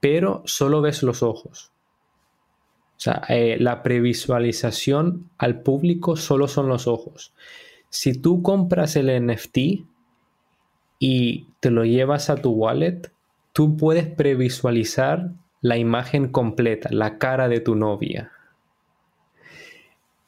[0.00, 1.70] pero solo ves los ojos.
[2.98, 3.22] O sea,
[3.58, 7.32] la previsualización al público solo son los ojos.
[7.90, 9.58] Si tú compras el NFT
[10.98, 13.12] y te lo llevas a tu wallet,
[13.52, 15.30] tú puedes previsualizar
[15.60, 18.32] la imagen completa, la cara de tu novia.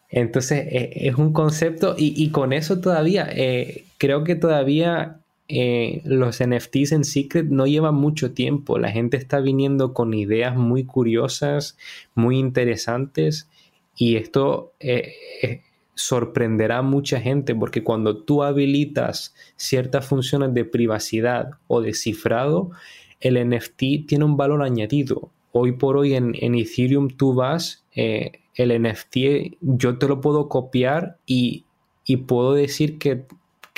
[0.08, 5.19] Entonces e, es un concepto y, con eso todavía, eh, creo que todavía
[5.50, 8.78] eh, los NFTs en Secret no llevan mucho tiempo.
[8.78, 11.76] La gente está viniendo con ideas muy curiosas,
[12.14, 13.48] muy interesantes
[13.96, 15.62] y esto eh,
[15.94, 22.70] sorprenderá a mucha gente porque cuando tú habilitas ciertas funciones de privacidad o de cifrado,
[23.20, 25.30] el NFT tiene un valor añadido.
[25.52, 31.18] Hoy por hoy en, Ethereum tú vas, eh, el NFT yo te lo puedo copiar
[31.26, 31.64] y,
[32.26, 33.24] puedo decir que,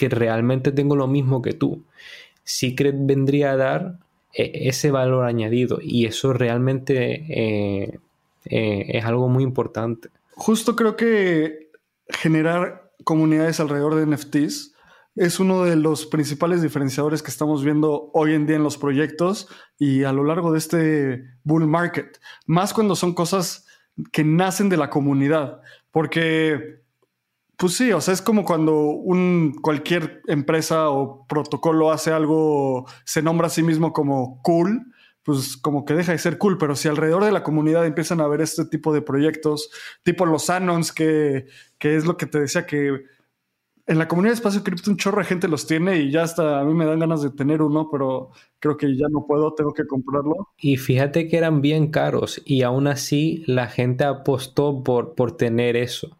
[0.08, 1.82] realmente tengo lo mismo que tú.
[2.44, 3.98] Secret vendría a dar
[4.34, 7.98] eh, ese valor añadido y eso realmente eh,
[8.44, 10.08] es algo muy importante.
[10.34, 11.70] Justo creo que
[12.08, 14.72] generar comunidades alrededor de NFTs
[15.14, 19.48] es uno de los principales diferenciadores que estamos viendo hoy en día en los proyectos
[19.78, 23.66] y a lo largo de este bull market, más cuando son cosas
[24.10, 25.60] que nacen de la comunidad,
[25.90, 26.81] porque
[27.62, 33.22] pues sí, o sea, es como cuando un cualquier empresa o protocolo hace algo, se
[33.22, 36.88] nombra a sí mismo como cool, pues como que deja de ser cool, pero si
[36.88, 39.70] alrededor de la comunidad empiezan a ver este tipo de proyectos,
[40.02, 41.46] tipo los Anons, que,
[41.78, 43.04] que es lo que te decía que
[43.86, 46.58] en la comunidad de Espacio Cripto un chorro de gente los tiene y ya hasta
[46.58, 49.72] a mí me dan ganas de tener uno, pero creo que ya no puedo, tengo
[49.72, 50.48] que comprarlo.
[50.58, 55.76] Y fíjate que eran bien caros y aún así la gente apostó por, por tener
[55.76, 56.18] eso.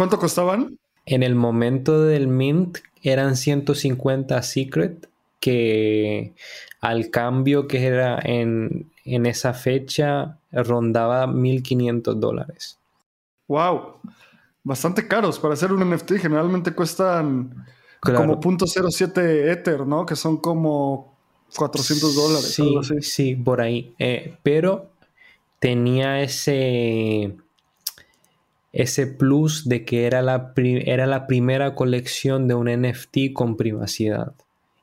[0.00, 0.78] ¿Cuánto costaban?
[1.04, 5.10] En el momento del mint eran 150 Secret,
[5.40, 6.32] que
[6.80, 12.78] al cambio que era en, en esa fecha rondaba 1.500 dólares.
[13.46, 13.96] ¡Wow!
[14.64, 16.12] bastante caros para hacer un NFT.
[16.12, 17.66] Generalmente cuestan
[18.00, 20.06] como .07 Ether, ¿no?
[20.06, 21.14] Que son como
[21.54, 22.54] 400 dólares.
[22.54, 23.94] Sí, sí, por ahí.
[23.98, 24.92] Eh, pero
[25.58, 27.36] tenía ese
[28.72, 34.32] ese plus de que era la, era la primera colección de un NFT con privacidad.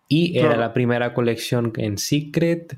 [0.09, 2.77] Y era la primera colección en Secret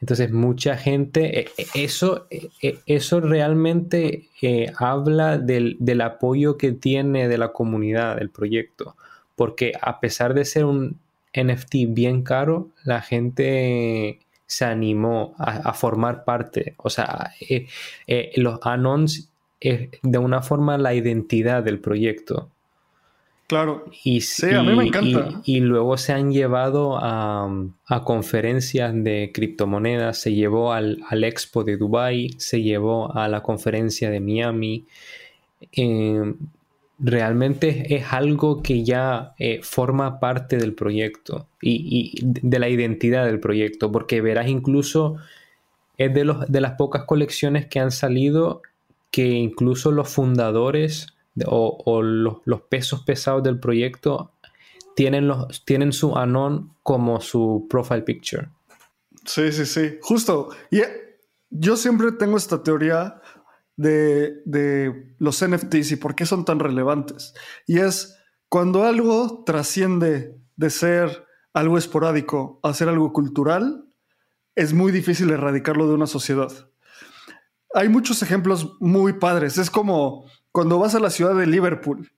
[0.00, 4.28] entonces, mucha gente, eh, eh, eso, eh, eso realmente
[4.78, 8.96] habla del, apoyo que tiene de la comunidad del proyecto,
[9.36, 10.98] porque a pesar de ser un
[11.34, 16.74] NFT bien caro, la gente se animó a, formar parte.
[16.78, 17.32] O sea,
[18.36, 19.29] los anons
[19.60, 22.50] es de una forma la identidad del proyecto.
[23.46, 23.84] Claro.
[24.04, 25.42] Y, sí, a mí me encanta.
[25.44, 27.50] Y, luego se han llevado a,
[28.04, 34.20] conferencias de criptomonedas, se llevó al, Expo de Dubai, se llevó a la conferencia de
[34.20, 34.86] Miami.
[35.72, 36.32] Eh,
[37.00, 43.40] realmente es algo que ya eh, forma parte del proyecto y, de la identidad del
[43.40, 45.16] proyecto, porque verás incluso
[45.98, 48.62] es de, los, de las pocas colecciones que han salido
[49.10, 51.08] que incluso los fundadores
[51.46, 54.32] o, los, pesos pesados del proyecto
[54.94, 58.48] tienen, los, tienen su anon como su profile picture.
[59.24, 60.50] Sí, sí, sí, justo.
[60.70, 61.18] Y eh,
[61.50, 63.20] yo siempre tengo esta teoría
[63.76, 67.34] de, de los NFTs y por qué son tan relevantes.
[67.66, 68.16] Y es
[68.48, 73.86] cuando algo trasciende de ser algo esporádico a ser algo cultural,
[74.54, 76.69] es muy difícil erradicarlo de una sociedad.
[77.74, 79.58] Hay muchos ejemplos muy padres.
[79.58, 82.10] Es como cuando vas a la ciudad de Liverpool.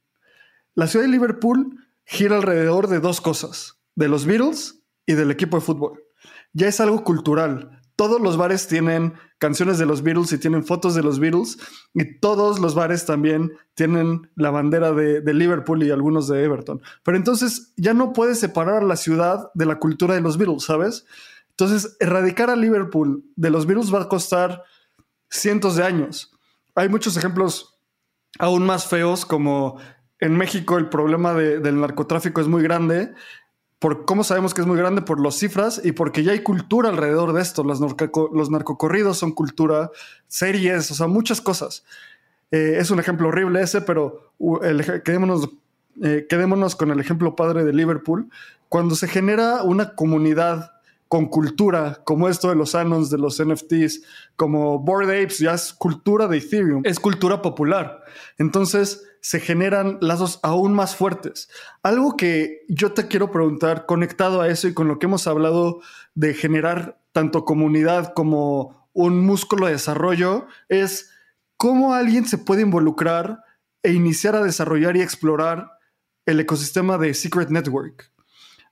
[0.74, 5.58] La ciudad de Liverpool gira alrededor de dos cosas, de los Beatles y del equipo
[5.58, 6.02] de fútbol.
[6.52, 7.82] Ya es algo cultural.
[7.96, 11.58] Todos los bares tienen canciones de los Beatles y tienen fotos de los Beatles
[11.92, 16.80] y todos los bares también tienen la bandera de, Liverpool y algunos de Everton.
[17.02, 21.04] Pero entonces ya no puedes separar la ciudad de la cultura de los Beatles, ¿sabes?
[21.50, 24.62] Entonces, erradicar a Liverpool de los Beatles va a costar
[25.32, 26.30] cientos de años.
[26.74, 27.78] Hay muchos ejemplos
[28.38, 29.78] aún más feos, como
[30.20, 33.12] en México el problema del narcotráfico es muy grande.
[33.78, 35.02] Por, ¿Cómo sabemos que es muy grande?
[35.02, 37.64] Por las cifras y porque ya hay cultura alrededor de esto.
[37.64, 39.90] Los, los narcocorridos son cultura,
[40.28, 41.84] series, o sea, muchas cosas.
[42.52, 44.34] Eh, es un ejemplo horrible ese, pero
[45.04, 45.48] quedémonos,
[46.02, 48.28] eh, quedémonos con el ejemplo padre de Liverpool.
[48.68, 50.71] Cuando se genera una comunidad
[51.12, 54.00] con cultura, como esto de los anons, de los NFTs,
[54.34, 58.02] como Bored Apes, ya es cultura de Ethereum, es cultura popular.
[58.38, 61.50] Entonces se generan lazos aún más fuertes.
[61.82, 65.82] Algo que yo te quiero preguntar, conectado a eso y con lo que hemos hablado
[66.14, 71.10] de generar tanto comunidad como un músculo de desarrollo, es
[71.58, 73.44] cómo alguien se puede involucrar
[73.82, 75.72] e iniciar a desarrollar y explorar
[76.24, 78.10] el ecosistema de Secret Network.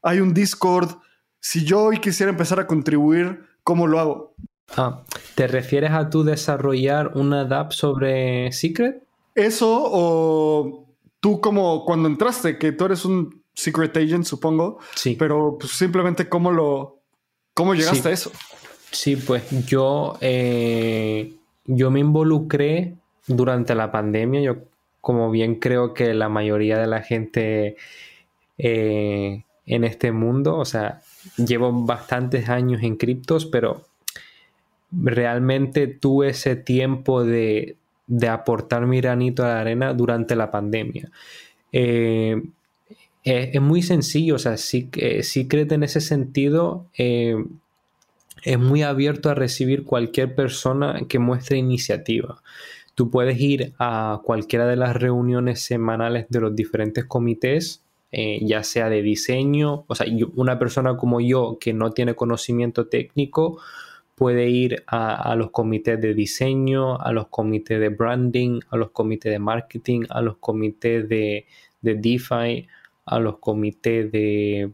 [0.03, 1.03] Hay un Discord.
[1.41, 4.35] Si yo hoy quisiera empezar a contribuir, ¿cómo lo hago?
[4.77, 9.03] Ah, ¿te refieres a tú desarrollar una DApp sobre Secret?
[9.35, 10.87] Eso o
[11.21, 14.79] tú como cuando entraste, que tú eres un Secret Agent, supongo.
[14.95, 15.17] Sí.
[15.19, 16.99] Pero pues, simplemente cómo lo,
[17.55, 18.31] cómo llegaste a eso.
[18.91, 21.35] Sí, pues yo, eh,
[21.65, 24.41] yo me involucré durante la pandemia.
[24.41, 24.57] Yo
[25.01, 27.77] como bien creo que la mayoría de la gente
[28.59, 31.01] eh, en este mundo, o sea,
[31.37, 33.87] llevo bastantes años en criptos, pero
[34.93, 37.77] realmente tuve ese tiempo de,
[38.29, 41.11] aportar mi granito a la arena durante la pandemia.
[41.73, 42.43] Eh,
[43.23, 44.91] es, muy sencillo, o sea, sí,
[45.23, 47.37] Secret en ese sentido eh,
[48.43, 52.43] es muy abierto a recibir cualquier persona que muestre iniciativa.
[52.95, 57.83] Tú puedes ir a cualquiera de las reuniones semanales de los diferentes comités,
[58.13, 62.89] eh, ya sea de diseño, o sea, una persona como yo que no tiene conocimiento
[62.89, 63.61] técnico
[64.15, 69.33] puede ir a, los comités de diseño, a los comités de branding, a los comités
[69.33, 71.47] de marketing, a los comités de,
[71.81, 72.69] de DeFi,
[73.07, 74.73] a los comités de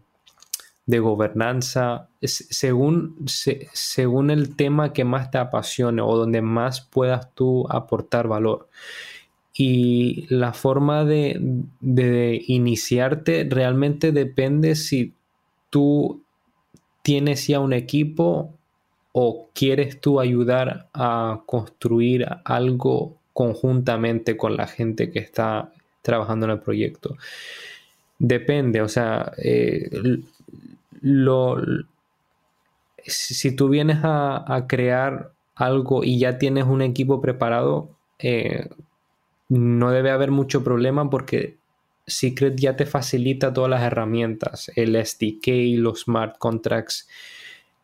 [0.87, 7.67] de gobernanza, según, según el tema que más te apasione o donde más puedas tú
[7.69, 8.69] aportar valor.
[9.59, 11.39] Y la forma de,
[11.81, 15.15] de iniciarte realmente depende si
[15.71, 16.23] tú
[17.03, 18.53] tienes ya un equipo
[19.13, 26.53] o quieres tú ayudar a construir algo conjuntamente con la gente que está trabajando en
[26.53, 27.17] el proyecto.
[28.19, 29.91] Depende, o sea, eh,
[31.01, 31.59] lo,
[33.05, 38.69] si tú vienes a, crear algo y ya tienes un equipo preparado, eh,
[39.49, 41.59] no debe haber mucho problema porque
[42.07, 47.09] Secret ya te facilita todas las herramientas, el SDK, los smart contracts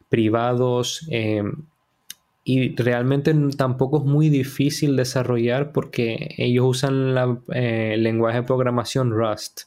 [0.09, 1.07] privados.
[1.11, 1.43] Eh,
[2.45, 7.15] y realmente tampoco es muy difícil desarrollar porque ellos usan
[7.55, 9.63] eh, el lenguaje de programación Rust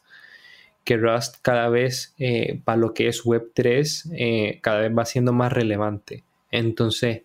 [0.86, 5.34] que Rust cada vez, eh, para lo que es Web3, eh, cada vez va siendo
[5.34, 6.24] más relevante.
[6.52, 7.24] Entonces,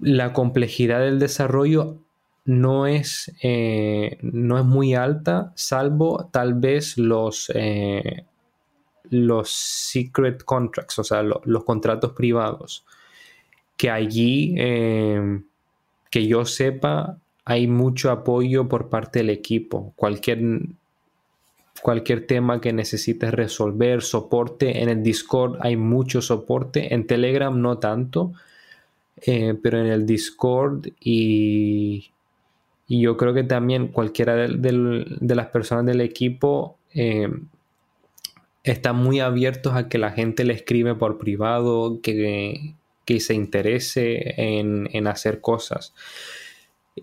[0.00, 1.98] la complejidad del desarrollo
[2.48, 7.52] no es, eh, no es muy alta, salvo tal vez los,
[9.10, 12.84] los secret contracts, o sea, los contratos privados,
[13.76, 14.54] que allí,
[16.10, 19.92] que yo sepa, hay mucho apoyo por parte del equipo.
[19.94, 20.40] Cualquier
[21.80, 24.82] cualquier tema que necesites resolver, soporte.
[24.82, 28.32] En el Discord hay mucho soporte, en Telegram no tanto,
[29.22, 32.10] eh, pero en el Discord y,
[32.88, 37.28] y, yo creo que también cualquiera de, las personas del equipo eh,
[38.64, 42.74] están muy abiertos a que la gente le escribe por privado, que,
[43.20, 45.94] se interese en, hacer cosas.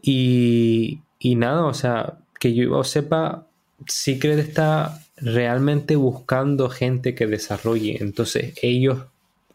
[0.02, 3.48] Y, y nada, o sea, que yo sepa,
[3.88, 7.98] Secret está realmente buscando gente que desarrolle.
[8.02, 9.06] Entonces ellos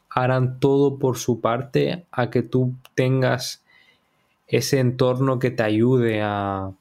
[0.08, 3.62] harán todo por su parte a que tú tengas
[4.50, 6.72] ese entorno que te ayude a,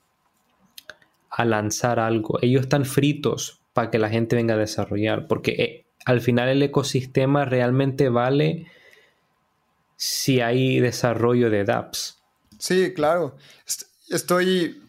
[1.30, 2.40] a lanzar algo.
[2.42, 6.62] Ellos están fritos para que la gente venga a desarrollar, porque eh, al final el
[6.64, 8.68] ecosistema realmente vale
[9.96, 12.20] si hay desarrollo de dApps.
[12.58, 13.38] Sí, claro.
[14.10, 14.82] Estoy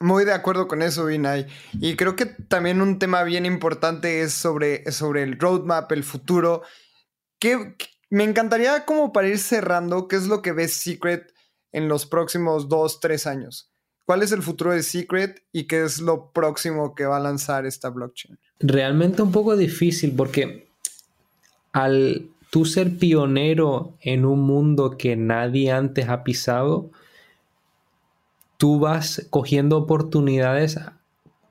[0.00, 1.46] muy de acuerdo con eso, Vinay.
[1.74, 6.62] Y creo que también un tema bien importante es sobre, sobre el roadmap, el futuro.
[8.10, 11.32] Me encantaría como para ir cerrando, ¿qué es lo que ves Secret
[11.72, 13.70] en los próximos dos, tres años?
[14.04, 17.64] ¿Cuál es el futuro de Secret y qué es lo próximo que va a lanzar
[17.64, 18.38] esta blockchain?
[18.58, 20.68] Realmente un poco difícil porque
[21.72, 26.90] al tú ser pionero en un mundo que nadie antes ha pisado,
[28.56, 30.78] tú vas cogiendo oportunidades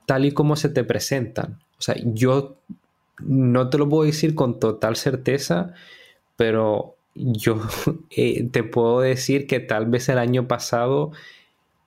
[0.06, 1.60] tal y como se te presentan.
[1.78, 2.58] O sea, yo
[3.20, 5.72] no te lo puedo decir con total certeza,
[6.36, 7.60] pero yo
[8.10, 11.12] eh, te puedo decir que tal vez el año pasado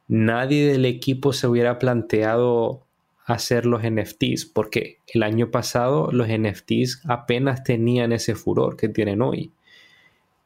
[0.08, 2.82] nadie del equipo se hubiera planteado
[3.26, 9.22] hacer los NFTs, porque el año pasado los NFTs apenas tenían ese furor que tienen
[9.22, 9.52] hoy.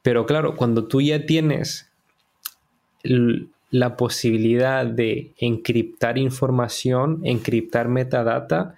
[0.03, 1.91] Pero claro, cuando tú ya tienes
[3.03, 8.75] la posibilidad de encriptar información, encriptar metadata,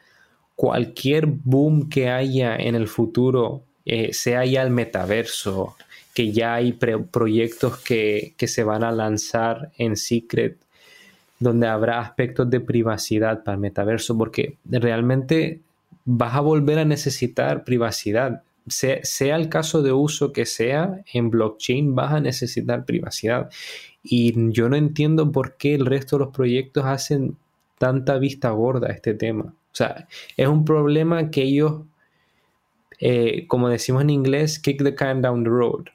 [0.56, 5.76] cualquier boom que haya en el futuro, eh, sea ya el metaverso,
[6.20, 10.58] que ya hay proyectos que, que se van a lanzar en Secret
[11.40, 15.62] donde habrá aspectos de privacidad para el metaverso, porque realmente
[16.04, 18.44] vas a volver a necesitar privacidad.
[18.68, 23.50] Sea, el caso de uso que sea, en blockchain vas a necesitar privacidad.
[24.04, 27.38] Y yo no entiendo por qué el resto de los proyectos hacen
[27.78, 29.46] tanta vista gorda a este tema.
[29.46, 30.06] O sea,
[30.36, 31.84] es un problema que ellos,
[33.00, 35.86] eh, como decimos en inglés, kick the can down the road.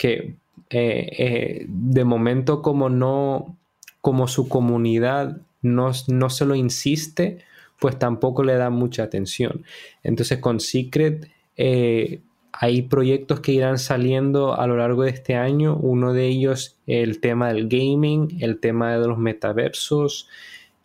[0.00, 0.36] Que
[0.70, 3.58] eh, eh, de momento como no,
[4.00, 7.44] como su comunidad no, no se lo insiste,
[7.78, 9.64] pues tampoco le da mucha atención.
[10.02, 11.28] Entonces con Secret
[11.58, 12.20] eh,
[12.52, 15.76] hay proyectos que irán saliendo a lo largo de este año.
[15.76, 20.28] Uno de ellos el tema del gaming, el tema de los metaversos.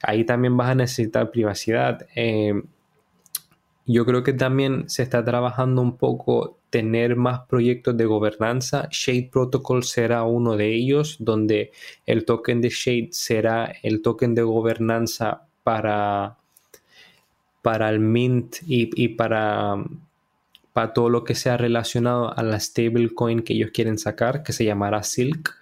[0.01, 2.05] Ahí también vas a necesitar privacidad.
[3.85, 8.89] Yo creo que también se está trabajando un poco tener más proyectos de gobernanza.
[8.91, 11.71] Shade Protocol será uno de ellos, donde
[12.05, 16.35] el token de Shade será el token de gobernanza para,
[17.61, 19.85] para el Mint y, para,
[20.73, 24.65] para todo lo que sea relacionado a la stablecoin que ellos quieren sacar, que se
[24.65, 25.55] llamará Silk.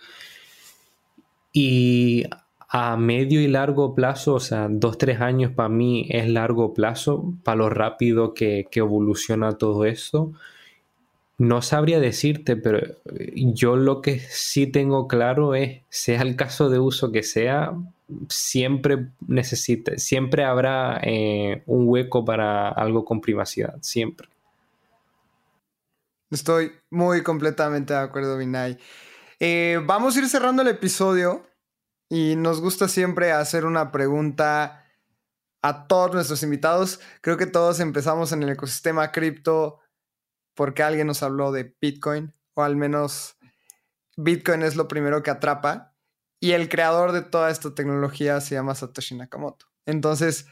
[1.52, 2.24] Y
[2.70, 7.36] a medio y largo plazo, o sea, dos, tres años para mí es largo plazo,
[7.44, 10.34] para lo rápido que, evoluciona todo esto.
[11.38, 12.80] No sabría decirte, pero
[13.36, 17.74] yo lo que sí tengo claro es, sea el caso de uso que sea,
[18.30, 24.30] siempre necesita, siempre habrá eh, un hueco para algo con privacidad, siempre.
[26.30, 28.78] Estoy muy completamente de acuerdo, Vinay.
[29.40, 31.48] Eh, vamos a ir cerrando el episodio
[32.10, 34.86] y nos gusta siempre hacer una pregunta
[35.62, 37.00] a todos nuestros invitados.
[37.22, 39.80] Creo que todos empezamos en el ecosistema cripto
[40.56, 43.38] porque alguien nos habló de Bitcoin, o al menos
[44.18, 45.94] Bitcoin es lo primero que atrapa.
[46.40, 49.68] Y el creador de toda esta tecnología se llama Satoshi Nakamoto.
[49.86, 50.46] Entonces,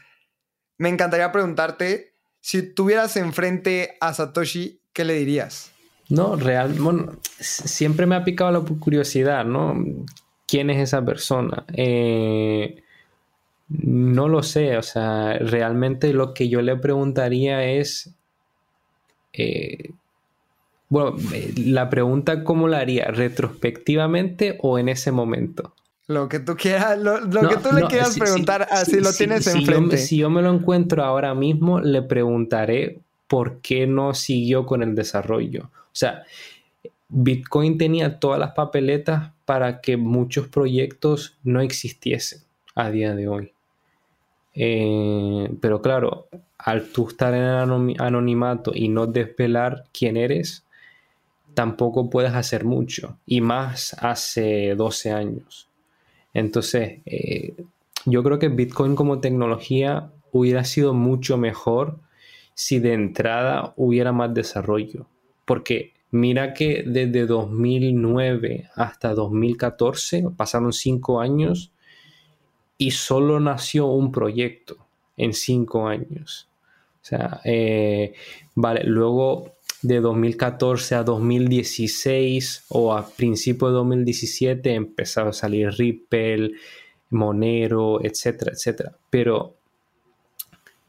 [0.78, 5.70] me encantaría preguntarte, si tuvieras enfrente a Satoshi, ¿qué le dirías?
[6.08, 9.74] No, real, bueno, siempre me ha picado la curiosidad, ¿no?
[10.52, 11.64] quién es esa persona.
[11.72, 12.82] Eh,
[13.68, 18.14] no lo sé, o sea, realmente lo que yo le preguntaría es,
[19.32, 19.90] eh,
[20.88, 21.16] bueno,
[21.56, 25.74] la pregunta cómo la haría, retrospectivamente o en ese momento.
[26.08, 29.96] Lo que tú quieras, lo, que tú le quieras preguntar, así lo tienes enfrente.
[29.96, 34.94] si yo me lo encuentro ahora mismo, le preguntaré por qué no siguió con el
[34.94, 35.70] desarrollo.
[35.72, 36.24] O sea,
[37.08, 42.40] Bitcoin tenía todas las papeletas para que muchos proyectos no existiesen
[42.74, 43.52] a día de hoy.
[44.54, 46.28] Eh, pero claro,
[46.58, 50.64] al tú estar en anonimato y no desvelar quién eres,
[51.54, 53.18] tampoco puedes hacer mucho.
[53.26, 55.68] Y más hace 12 años.
[56.34, 57.54] Entonces, eh,
[58.06, 61.98] yo creo que Bitcoin como tecnología hubiera sido mucho mejor
[62.54, 65.06] si de entrada hubiera más desarrollo.
[65.44, 71.71] Porque Mira que desde 2009 hasta 2014 pasaron cinco años
[72.82, 74.76] y solo nació un proyecto
[75.16, 76.48] en cinco años.
[77.00, 78.14] O sea, eh,
[78.56, 79.52] vale, luego
[79.82, 86.54] de 2014 a 2016 o a principio de 2017 empezaron a salir Ripple,
[87.10, 88.96] Monero, etcétera, etcétera.
[89.10, 89.54] Pero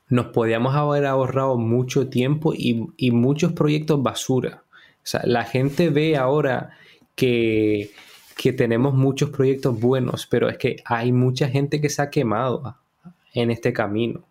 [0.09, 4.63] nos podíamos haber ahorrado mucho tiempo y, y muchos proyectos basura.
[4.71, 6.71] O sea, la gente ve ahora
[7.15, 7.91] que,
[8.35, 12.75] tenemos muchos proyectos buenos, pero es que hay mucha gente que se ha quemado
[13.33, 14.23] en este camino.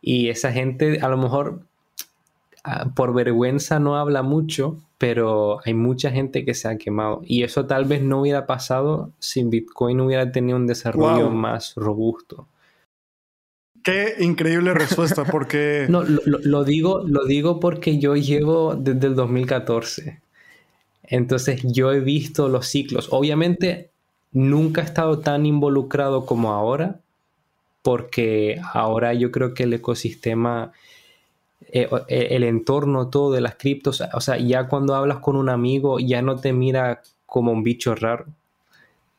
[0.00, 1.62] Y esa gente a lo mejor
[2.94, 7.22] por vergüenza no habla mucho, pero hay mucha gente que se ha quemado.
[7.24, 12.46] Y eso tal vez no hubiera pasado si Bitcoin hubiera tenido un desarrollo más robusto.
[13.82, 15.86] Qué increíble respuesta, porque...
[15.90, 20.21] no, lo, digo, lo digo porque yo llevo desde el 2014.
[21.04, 23.08] Entonces yo he visto los ciclos.
[23.10, 23.90] Obviamente
[24.32, 27.00] nunca he estado tan involucrado como ahora,
[27.82, 30.72] porque ahora yo creo que el ecosistema,
[31.72, 35.48] eh, eh, el entorno todo de las criptos, o sea, ya cuando hablas con un
[35.48, 38.26] amigo ya no te mira como un bicho raro.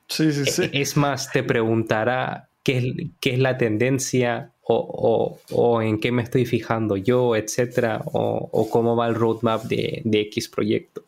[0.07, 0.69] Sí, sí, sí.
[0.71, 7.36] Es más, te preguntará qué, es la tendencia o, en qué me estoy fijando yo,
[7.36, 11.03] etcétera, o, cómo va el roadmap de, de X proyecto.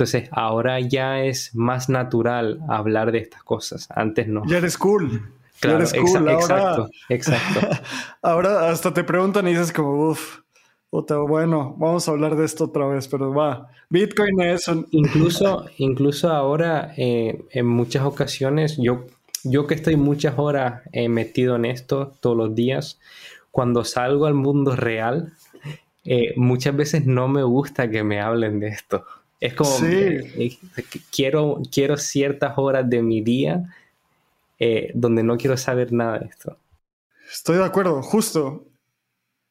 [0.00, 3.86] Entonces, ahora ya es más natural hablar de estas cosas.
[3.90, 4.42] Antes no.
[4.46, 5.30] Ya eres cool.
[5.60, 6.26] Claro, eres cool.
[6.30, 7.68] exacto, exacto.
[8.22, 10.38] ahora hasta te preguntan y dices como, uff,
[10.90, 13.68] bueno, vamos a hablar de esto otra vez, pero va.
[13.90, 14.86] Bitcoin es un...
[14.90, 19.04] Incluso, incluso ahora, eh, en muchas ocasiones, yo,
[19.44, 22.98] yo que estoy muchas horas eh, metido en esto todos los días,
[23.50, 25.34] cuando salgo al mundo real,
[26.06, 29.04] eh, muchas veces no me gusta que me hablen de esto.
[29.40, 29.74] Es como,
[31.10, 33.64] quiero, quiero ciertas horas de mi día
[34.94, 36.58] donde no quiero saber nada de esto.
[37.32, 38.70] Estoy de acuerdo, justo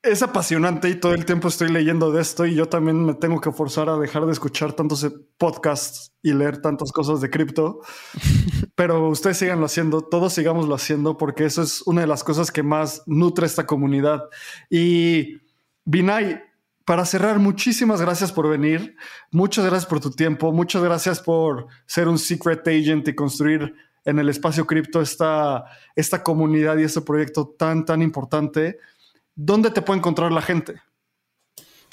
[0.01, 3.41] es apasionante y todo el tiempo estoy leyendo de esto y yo también me tengo
[3.41, 5.05] que forzar a dejar de escuchar tantos
[5.37, 7.81] podcasts y leer tantas cosas de cripto.
[8.75, 12.63] Pero ustedes síganlo haciendo, todos sigámoslo haciendo porque eso es una de las cosas que
[12.63, 14.23] más nutre esta comunidad.
[14.69, 15.41] Y
[15.83, 16.41] Binay,
[16.89, 18.95] para cerrar, muchísimas gracias por venir.
[19.29, 20.51] Muchas gracias por tu tiempo.
[20.51, 23.75] Muchas gracias por ser un secret agent y construir
[24.05, 25.65] en el espacio cripto esta,
[25.95, 28.79] esta comunidad y este proyecto tan, tan importante.
[29.35, 30.81] ¿dónde te puede encontrar la gente?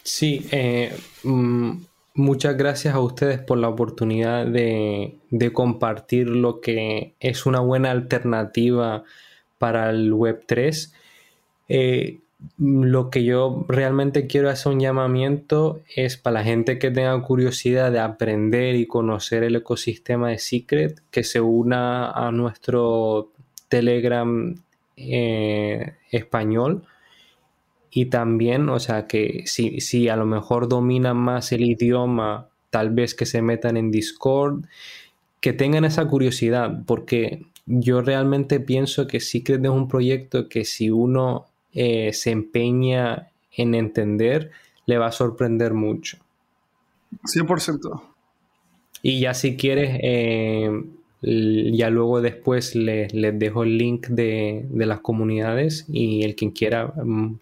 [0.02, 1.72] Sí, eh, mm,
[2.14, 5.18] muchas gracias a ustedes por la oportunidad de,
[5.52, 9.04] compartir lo que es una buena alternativa
[9.58, 10.90] para el Web3.
[11.68, 12.20] Eh,
[12.58, 17.90] lo que yo realmente quiero hacer un llamamiento es para la gente que tenga curiosidad
[17.92, 23.30] de aprender y conocer el ecosistema de Secret, que se una a nuestro
[23.68, 24.54] Telegram
[24.96, 26.84] eh, español.
[27.90, 32.90] Y también, o sea, que si, si a lo mejor dominan más el idioma, tal
[32.90, 34.64] vez que se metan en Discord,
[35.40, 40.90] que tengan esa curiosidad, porque yo realmente pienso que Secret es un proyecto que si
[40.90, 41.46] uno
[41.76, 44.50] eh, se empeña en entender,
[44.86, 46.18] le va a sorprender mucho.
[47.22, 48.02] 100%.
[49.02, 50.70] Y ya si quieres, eh,
[51.20, 56.86] ya luego después les, dejo el link de, de, las comunidades y el quien quiera
[56.86, 57.38] mm,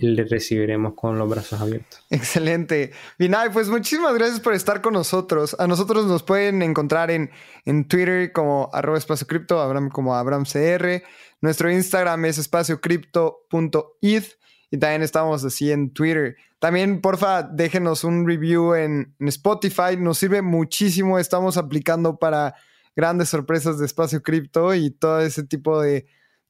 [0.00, 2.04] le recibiremos con los brazos abiertos.
[2.10, 2.92] Excelente.
[3.18, 5.56] Vinay, pues muchísimas gracias por estar con nosotros.
[5.58, 7.30] A nosotros nos pueden encontrar en,
[7.64, 11.02] en Twitter como arroba espacio cripto, Abraham como AbramCR.
[11.40, 14.22] Nuestro Instagram es espaciocripto.id
[14.70, 16.36] y también estamos así en Twitter.
[16.58, 19.96] También, porfa, déjenos un review en Spotify.
[19.98, 21.18] Nos sirve muchísimo.
[21.18, 22.54] Estamos aplicando para
[22.96, 26.06] grandes sorpresas de espacio cripto y todo ese tipo de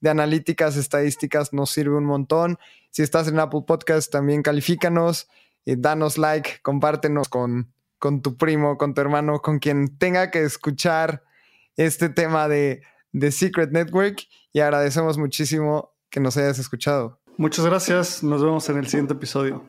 [0.06, 2.58] de analíticas, estadísticas nos sirve un montón.
[2.90, 5.28] Si estás en Apple Podcast, también califícanos,
[5.64, 10.44] y danos like, compártenos con, con tu primo, con tu hermano, con quien tenga que
[10.44, 11.24] escuchar
[11.76, 17.20] este tema de, de Secret Network y agradecemos muchísimo que nos hayas escuchado.
[17.36, 19.68] Muchas gracias, nos vemos en el siguiente episodio.